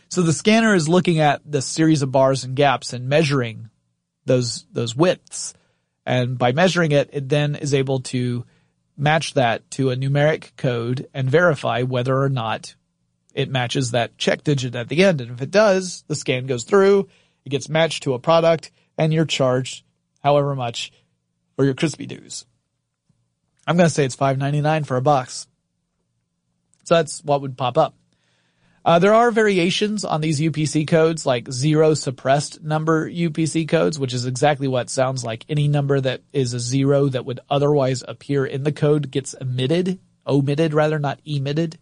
[0.10, 3.70] So the scanner is looking at the series of bars and gaps and measuring
[4.26, 5.54] those, those widths.
[6.06, 8.46] And by measuring it, it then is able to
[8.98, 12.76] match that to a numeric code and verify whether or not
[13.34, 15.20] it matches that check digit at the end.
[15.20, 17.10] And if it does, the scan goes through,
[17.44, 19.84] it gets matched to a product, and you're charged
[20.24, 20.92] however much
[21.56, 22.46] for your crispy doos.
[23.68, 25.48] I'm going to say it's $5.99 for a box.
[26.86, 27.96] So that's what would pop up.
[28.86, 34.14] Uh, there are variations on these UPC codes, like zero suppressed number UPC codes, which
[34.14, 35.44] is exactly what sounds like.
[35.50, 39.98] Any number that is a zero that would otherwise appear in the code gets omitted,
[40.28, 41.80] omitted rather, not emitted.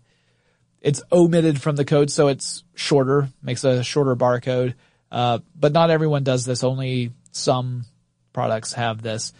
[0.79, 4.75] It's omitted from the code, so it's shorter, makes a shorter barcode.
[5.11, 6.63] Uh, but not everyone does this.
[6.63, 7.83] Only some
[8.31, 9.33] products have this.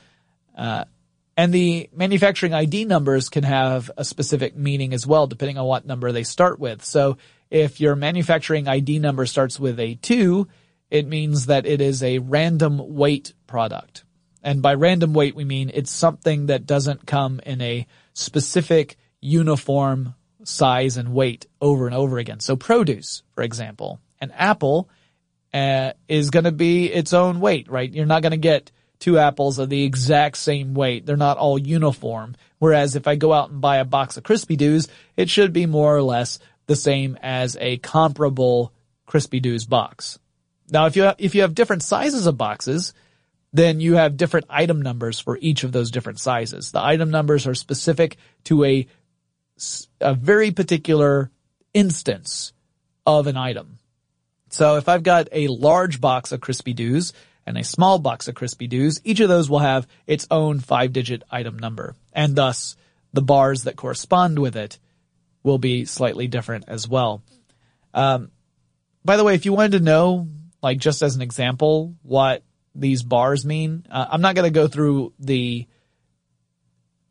[0.57, 0.83] Uh,
[1.37, 5.85] and the manufacturing ID numbers can have a specific meaning as well, depending on what
[5.85, 6.83] number they start with.
[6.83, 7.17] So
[7.53, 10.47] if your manufacturing ID number starts with a two,
[10.89, 14.03] it means that it is a random weight product.
[14.41, 20.15] And by random weight, we mean it's something that doesn't come in a specific uniform
[20.43, 22.39] size and weight over and over again.
[22.39, 24.89] So produce, for example, an apple
[25.53, 27.93] uh, is going to be its own weight, right?
[27.93, 31.05] You're not going to get two apples of the exact same weight.
[31.05, 32.35] They're not all uniform.
[32.57, 35.65] Whereas if I go out and buy a box of Crispy Doos, it should be
[35.65, 38.73] more or less the same as a comparable
[39.05, 40.19] Crispy Doos box.
[40.69, 42.93] Now, if you have, if you have different sizes of boxes,
[43.51, 46.71] then you have different item numbers for each of those different sizes.
[46.71, 48.87] The item numbers are specific to a,
[50.01, 51.29] a very particular
[51.73, 52.53] instance
[53.05, 53.77] of an item.
[54.49, 57.13] So if I've got a large box of Crispy Doos
[57.45, 60.93] and a small box of Crispy Doos, each of those will have its own five
[60.93, 61.95] digit item number.
[62.13, 62.75] And thus
[63.11, 64.79] the bars that correspond with it
[65.43, 67.21] will be slightly different as well.
[67.93, 68.31] Um,
[69.05, 70.27] by the way, if you wanted to know,
[70.61, 74.67] like just as an example, what these bars mean, uh, I'm not going to go
[74.67, 75.67] through the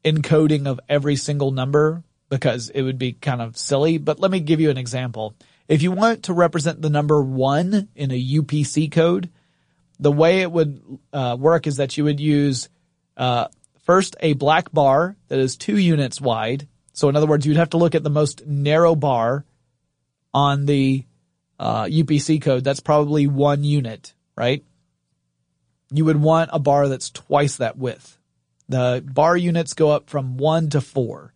[0.05, 4.41] encoding of every single number because it would be kind of silly, but let me
[4.41, 5.35] give you an example.
[5.69, 9.31] If you want to represent the number one in a UPC code,
[10.01, 12.69] the way it would uh, work is that you would use
[13.17, 13.49] uh,
[13.85, 16.69] first a black bar that is two units wide.
[16.93, 19.45] So in other words, you'd have to look at the most narrow bar
[20.35, 21.05] on the
[21.59, 22.65] uh, UPC code.
[22.65, 24.65] That's probably one unit, right?
[25.91, 28.19] You would want a bar that's twice that width.
[28.69, 31.35] The bar units go up from one to four.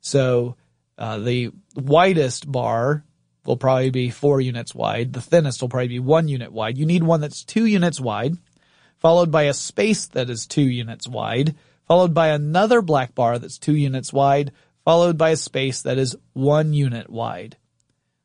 [0.00, 0.56] So
[0.98, 3.04] uh, the widest bar
[3.44, 5.12] will probably be four units wide.
[5.12, 6.78] The thinnest will probably be one unit wide.
[6.78, 8.34] You need one that's two units wide,
[8.98, 11.54] followed by a space that is two units wide,
[11.86, 14.52] followed by another black bar that's two units wide,
[14.84, 17.56] followed by a space that is one unit wide.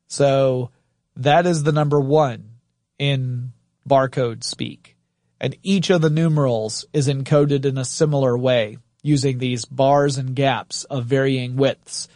[0.07, 0.72] So
[1.16, 2.51] that is the number one
[2.97, 3.53] in
[3.88, 4.97] barcode speak.
[5.39, 10.36] And each of the numerals is encoded in a similar way using these bars and
[10.36, 12.10] gaps of varying widths.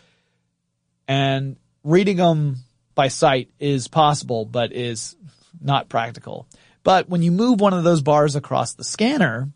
[1.07, 2.57] And reading them
[2.95, 5.15] by sight is possible, but is
[5.61, 6.47] not practical.
[6.83, 9.49] But when you move one of those bars across the scanner,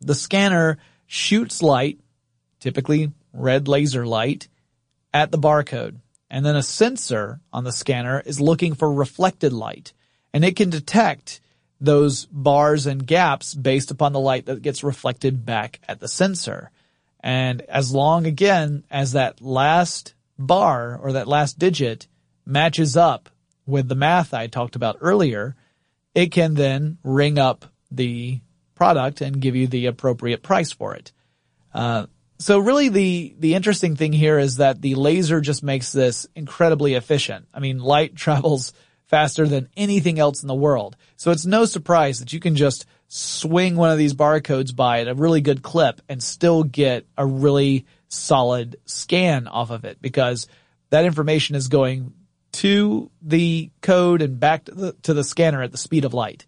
[0.00, 0.76] the scanner
[1.06, 1.98] shoots light,
[2.60, 4.48] typically red laser light,
[5.12, 5.96] at the barcode.
[6.28, 9.92] And then a sensor on the scanner is looking for reflected light.
[10.32, 11.40] And it can detect
[11.80, 16.70] those bars and gaps based upon the light that gets reflected back at the sensor.
[17.20, 22.06] And as long again as that last bar or that last digit
[22.44, 23.28] matches up
[23.66, 25.56] with the math I talked about earlier,
[26.14, 28.40] it can then ring up the
[28.74, 31.12] product and give you the appropriate price for it.
[31.74, 32.06] Uh,
[32.38, 36.94] so really the, the interesting thing here is that the laser just makes this incredibly
[36.94, 37.48] efficient.
[37.54, 38.72] I mean, light travels
[39.06, 40.96] faster than anything else in the world.
[41.16, 45.08] So it's no surprise that you can just swing one of these barcodes by at
[45.08, 50.48] a really good clip and still get a really solid scan off of it because
[50.90, 52.12] that information is going
[52.52, 56.46] to the code and back to the, to the scanner at the speed of light.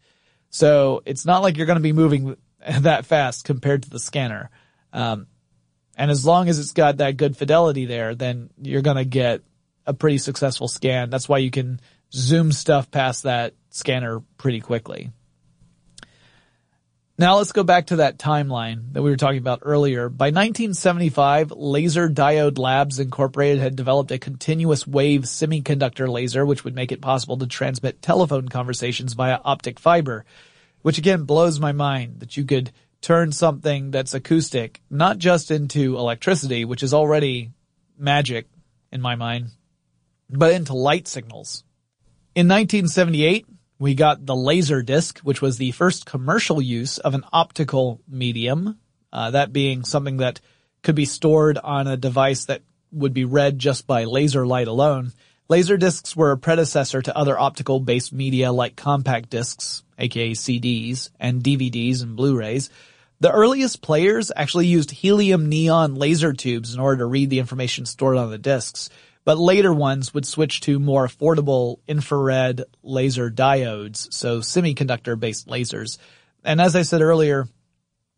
[0.51, 2.37] So it's not like you're going to be moving
[2.69, 4.51] that fast compared to the scanner.
[4.93, 5.27] Um,
[5.99, 9.43] and as long as it's got that good fidelity there, then you're going to get
[9.85, 11.11] a pretty successful scan.
[11.11, 11.81] That's why you can
[12.13, 15.11] zoom stuff past that scanner pretty quickly.
[17.21, 20.09] Now let's go back to that timeline that we were talking about earlier.
[20.09, 26.77] By 1975, Laser Diode Labs Incorporated had developed a continuous wave semiconductor laser which would
[26.77, 30.25] make it possible to transmit telephone conversations via optic fiber,
[30.83, 32.71] which again blows my mind that you could
[33.01, 37.53] turn something that's acoustic not just into electricity, which is already
[37.97, 38.47] magic
[38.93, 39.49] in my mind,
[40.31, 41.65] but into light signals.
[42.35, 43.47] In 1978,
[43.79, 48.79] we got the laser disc, which was the first commercial use of an optical medium,
[49.13, 50.41] uh, that being something that
[50.83, 55.13] could be stored on a device that would be read just by laser light alone.
[55.49, 61.11] Laser discs were a predecessor to other optical based media like compact discs, aka CDs,
[61.19, 62.71] and DVDs and Blu-rays.
[63.21, 67.87] The earliest players actually used helium neon laser tubes in order to read the information
[67.87, 68.91] stored on the discs
[69.29, 75.99] but later ones would switch to more affordable infrared laser diodes, so semiconductor based lasers.
[76.43, 77.47] And as I said earlier,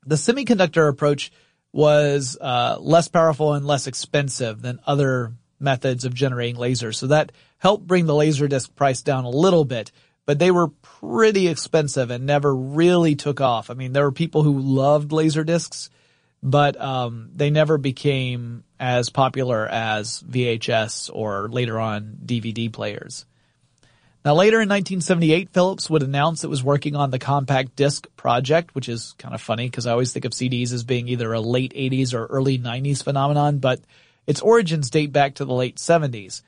[0.07, 1.33] the semiconductor approach
[1.73, 6.97] was uh, less powerful and less expensive than other methods of generating lasers.
[6.97, 9.93] So that helped bring the laser disc price down a little bit,
[10.27, 13.71] but they were pretty expensive and never really took off.
[13.71, 15.91] I mean, there were people who loved laser discs,
[16.43, 23.27] but um, they never became as popular as VHS or later on DVD players.
[24.25, 28.75] Now later in 1978, Philips would announce it was working on the compact disc project,
[28.75, 31.41] which is kind of funny because I always think of CDs as being either a
[31.41, 33.81] late 80s or early 90s phenomenon, but
[34.31, 36.43] its origins date back to the late 70s.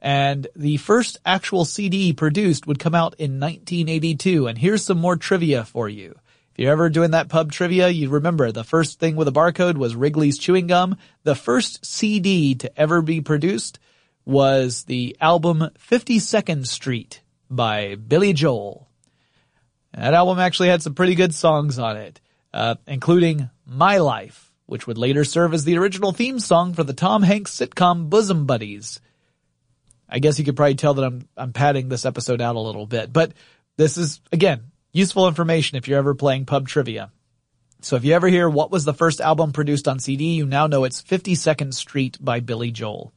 [0.00, 4.48] And the first actual CD produced would come out in 1982.
[4.48, 6.16] And here's some more trivia for you.
[6.50, 9.76] If you're ever doing that pub trivia, you remember the first thing with a barcode
[9.76, 10.96] was Wrigley's chewing gum.
[11.22, 13.78] The first CD to ever be produced
[14.24, 18.88] was the album 52nd Street by Billy Joel.
[19.94, 22.20] That album actually had some pretty good songs on it,
[22.52, 26.92] uh, including My Life, which would later serve as the original theme song for the
[26.92, 29.00] Tom Hanks sitcom Bosom Buddies.
[30.06, 32.86] I guess you could probably tell that I'm, I'm padding this episode out a little
[32.86, 33.32] bit, but
[33.78, 37.10] this is, again, useful information if you're ever playing pub trivia.
[37.80, 40.66] So if you ever hear what was the first album produced on CD, you now
[40.66, 43.14] know it's 52nd Street by Billy Joel.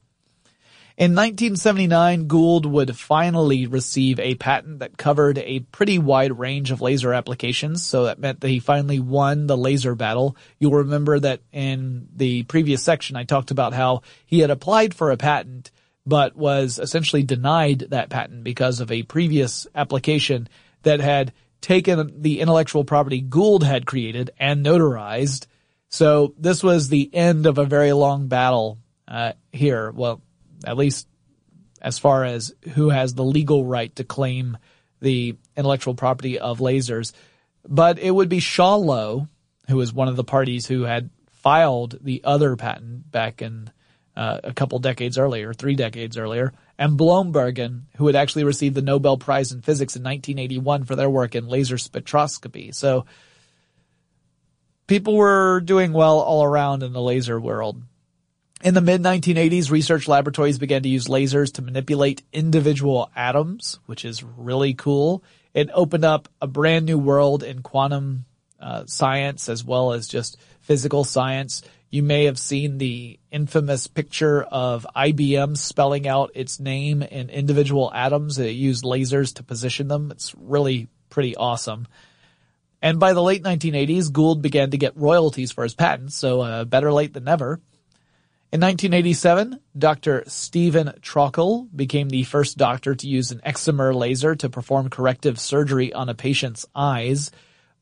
[0.97, 6.81] In 1979, Gould would finally receive a patent that covered a pretty wide range of
[6.81, 7.83] laser applications.
[7.83, 10.35] So that meant that he finally won the laser battle.
[10.59, 15.11] You'll remember that in the previous section, I talked about how he had applied for
[15.11, 15.71] a patent,
[16.05, 20.49] but was essentially denied that patent because of a previous application
[20.83, 21.31] that had
[21.61, 25.45] taken the intellectual property Gould had created and notarized.
[25.89, 29.91] So this was the end of a very long battle uh, here.
[29.91, 30.21] Well,
[30.65, 31.07] at least
[31.81, 34.57] as far as who has the legal right to claim
[35.01, 37.11] the intellectual property of lasers.
[37.67, 39.27] But it would be Schawlow,
[39.67, 43.71] who was one of the parties who had filed the other patent back in
[44.15, 48.81] uh, a couple decades earlier, three decades earlier, and Bloembergen, who had actually received the
[48.81, 52.75] Nobel Prize in Physics in 1981 for their work in laser spectroscopy.
[52.75, 53.05] So
[54.87, 57.81] people were doing well all around in the laser world.
[58.63, 64.05] In the mid 1980s, research laboratories began to use lasers to manipulate individual atoms, which
[64.05, 65.23] is really cool.
[65.55, 68.25] It opened up a brand new world in quantum
[68.59, 71.63] uh, science as well as just physical science.
[71.89, 77.91] You may have seen the infamous picture of IBM spelling out its name in individual
[77.93, 78.37] atoms.
[78.37, 80.11] It used lasers to position them.
[80.11, 81.87] It's really pretty awesome.
[82.79, 86.63] And by the late 1980s, Gould began to get royalties for his patents, so uh,
[86.63, 87.59] better late than never.
[88.53, 90.25] In 1987, Dr.
[90.27, 95.93] Stephen Trokel became the first doctor to use an excimer laser to perform corrective surgery
[95.93, 97.31] on a patient's eyes.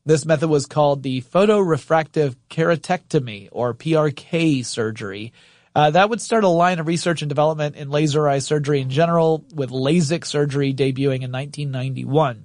[0.06, 5.32] This method was called the photorefractive keratectomy or PRK surgery.
[5.74, 8.90] Uh, that would start a line of research and development in laser eye surgery in
[8.90, 12.44] general, with LASIK surgery debuting in 1991.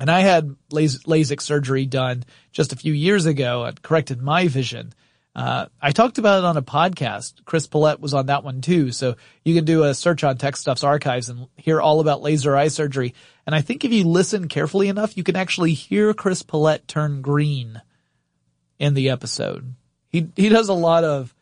[0.00, 3.66] And I had LASIK surgery done just a few years ago.
[3.66, 4.94] It corrected my vision.
[5.34, 7.44] Uh, I talked about it on a podcast.
[7.44, 8.92] Chris Pollette was on that one too.
[8.92, 12.68] So you can do a search on TechStuff's archives and hear all about laser eye
[12.68, 13.14] surgery.
[13.46, 17.20] And I think if you listen carefully enough, you can actually hear Chris Pollette turn
[17.20, 17.82] green
[18.78, 19.74] in the episode.
[20.08, 21.34] He, he does a lot of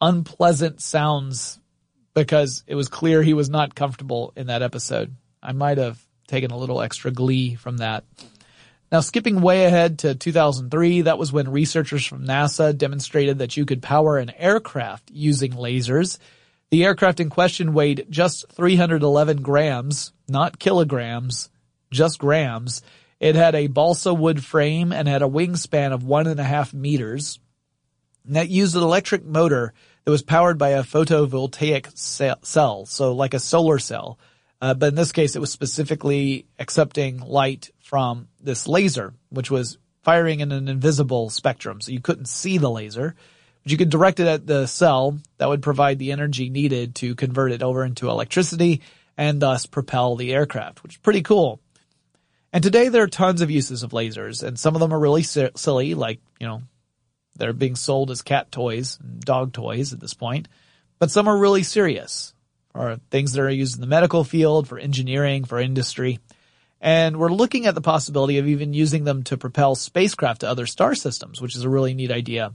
[0.00, 1.58] unpleasant sounds
[2.14, 5.16] because it was clear he was not comfortable in that episode.
[5.42, 8.04] I might have taken a little extra glee from that.
[8.92, 13.64] Now, skipping way ahead to 2003, that was when researchers from NASA demonstrated that you
[13.64, 16.18] could power an aircraft using lasers.
[16.70, 21.48] The aircraft in question weighed just 311 grams, not kilograms,
[21.90, 22.82] just grams.
[23.20, 26.74] It had a balsa wood frame and had a wingspan of one and a half
[26.74, 27.38] meters.
[28.26, 29.72] And that used an electric motor
[30.04, 34.18] that was powered by a photovoltaic cell, so like a solar cell.
[34.60, 39.78] Uh, but in this case, it was specifically accepting light from this laser, which was
[40.02, 41.80] firing in an invisible spectrum.
[41.80, 43.14] So you couldn't see the laser,
[43.62, 47.14] but you could direct it at the cell that would provide the energy needed to
[47.14, 48.82] convert it over into electricity
[49.16, 51.60] and thus propel the aircraft, which is pretty cool.
[52.52, 55.22] And today there are tons of uses of lasers and some of them are really
[55.22, 56.62] silly, like, you know,
[57.36, 60.48] they're being sold as cat toys and dog toys at this point,
[60.98, 62.33] but some are really serious
[62.74, 66.18] or things that are used in the medical field, for engineering, for industry.
[66.80, 70.66] And we're looking at the possibility of even using them to propel spacecraft to other
[70.66, 72.52] star systems, which is a really neat idea.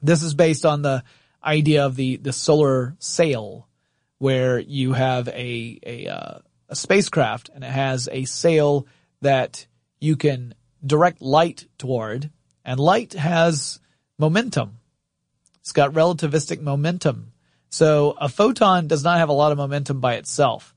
[0.00, 1.04] This is based on the
[1.44, 3.68] idea of the, the solar sail,
[4.18, 6.38] where you have a, a, uh,
[6.70, 8.86] a spacecraft and it has a sail
[9.20, 9.66] that
[10.00, 10.54] you can
[10.84, 12.30] direct light toward,
[12.64, 13.80] and light has
[14.18, 14.78] momentum.
[15.60, 17.32] It's got relativistic momentum.
[17.74, 20.76] So a photon does not have a lot of momentum by itself,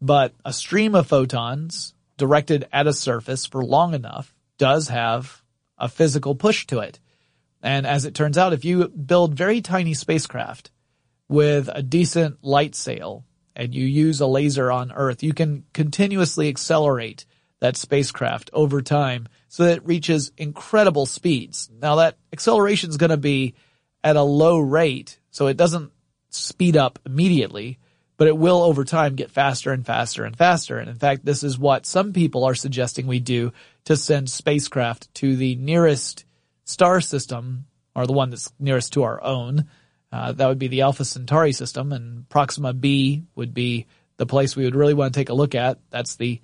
[0.00, 5.40] but a stream of photons directed at a surface for long enough does have
[5.78, 6.98] a physical push to it.
[7.62, 10.72] And as it turns out, if you build very tiny spacecraft
[11.28, 13.24] with a decent light sail
[13.54, 17.24] and you use a laser on Earth, you can continuously accelerate
[17.60, 21.70] that spacecraft over time so that it reaches incredible speeds.
[21.80, 23.54] Now that acceleration is going to be
[24.02, 25.91] at a low rate, so it doesn't
[26.34, 27.78] speed up immediately,
[28.16, 30.78] but it will over time get faster and faster and faster.
[30.78, 33.52] And in fact, this is what some people are suggesting we do
[33.84, 36.24] to send spacecraft to the nearest
[36.64, 39.66] star system, or the one that's nearest to our own.
[40.12, 43.86] Uh, that would be the Alpha Centauri system, and Proxima b would be
[44.18, 45.78] the place we would really want to take a look at.
[45.90, 46.40] That's the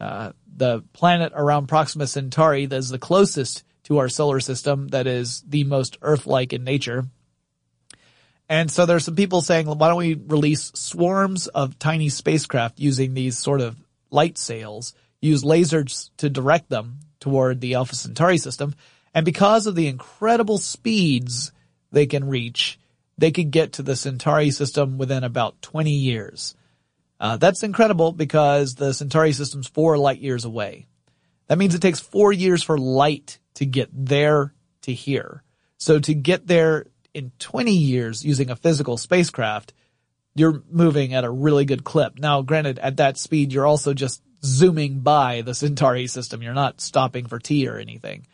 [0.00, 5.06] uh, the planet around Proxima Centauri that is the closest to our solar system, that
[5.06, 7.06] is the most Earth-like in nature.
[8.50, 13.14] And so there's some people saying, why don't we release swarms of tiny spacecraft using
[13.14, 13.76] these sort of
[14.10, 18.74] light sails, use lasers to direct them toward the Alpha Centauri system.
[19.14, 21.52] And because of the incredible speeds
[21.92, 22.80] they can reach,
[23.16, 26.56] they could get to the Centauri system within about 20 years.
[27.20, 30.88] Uh, that's incredible because the Centauri system's four light years away.
[31.46, 34.52] That means it takes four years for light to get there
[34.82, 35.44] to here.
[35.76, 39.72] So to get there in 20 years using a physical spacecraft,
[40.34, 42.18] you're moving at a really good clip.
[42.18, 46.42] Now, granted, at that speed, you're also just zooming by the Centauri system.
[46.42, 48.26] You're not stopping for tea or anything.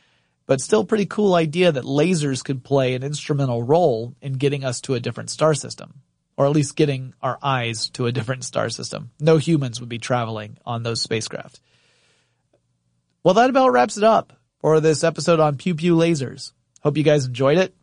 [0.47, 4.81] But still pretty cool idea that lasers could play an instrumental role in getting us
[4.83, 6.03] to a different star system.
[6.37, 9.11] Or at least getting our eyes to a different star system.
[9.19, 11.61] No humans would be traveling on those spacecraft.
[13.25, 16.53] Well, that about wraps it up for this episode on Pew Pew Lasers.
[16.83, 17.75] Hope you guys enjoyed it.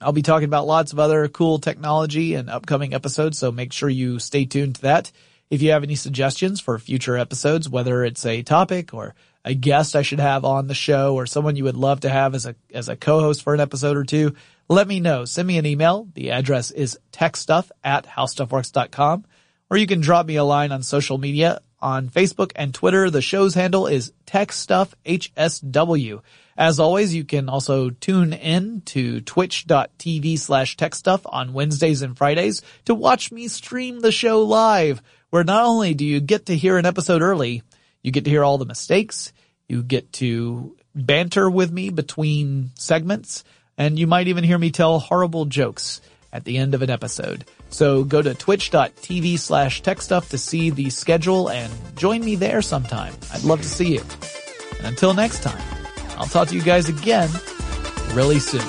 [0.00, 3.90] I'll be talking about lots of other cool technology in upcoming episodes, so make sure
[3.90, 5.12] you stay tuned to that.
[5.50, 9.14] If you have any suggestions for future episodes, whether it's a topic or
[9.44, 12.34] a guest I should have on the show or someone you would love to have
[12.34, 14.34] as a, as a co-host for an episode or two,
[14.68, 15.24] let me know.
[15.24, 16.08] Send me an email.
[16.14, 19.26] The address is techstuff at howstuffworks.com
[19.70, 23.10] or you can drop me a line on social media on Facebook and Twitter.
[23.10, 26.20] The show's handle is techstuffhsw.
[26.60, 32.60] As always, you can also tune in to twitch.tv slash techstuff on Wednesdays and Fridays
[32.84, 35.00] to watch me stream the show live,
[35.30, 37.62] where not only do you get to hear an episode early,
[38.02, 39.32] you get to hear all the mistakes,
[39.70, 43.42] you get to banter with me between segments,
[43.78, 47.46] and you might even hear me tell horrible jokes at the end of an episode.
[47.70, 53.14] So go to twitch.tv slash techstuff to see the schedule and join me there sometime.
[53.32, 54.02] I'd love to see you.
[54.76, 55.79] And until next time,
[56.20, 57.30] I'll talk to you guys again
[58.12, 58.60] really soon.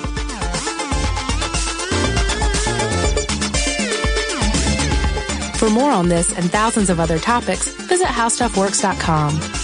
[5.58, 9.61] For more on this and thousands of other topics, visit howstuffworks.com.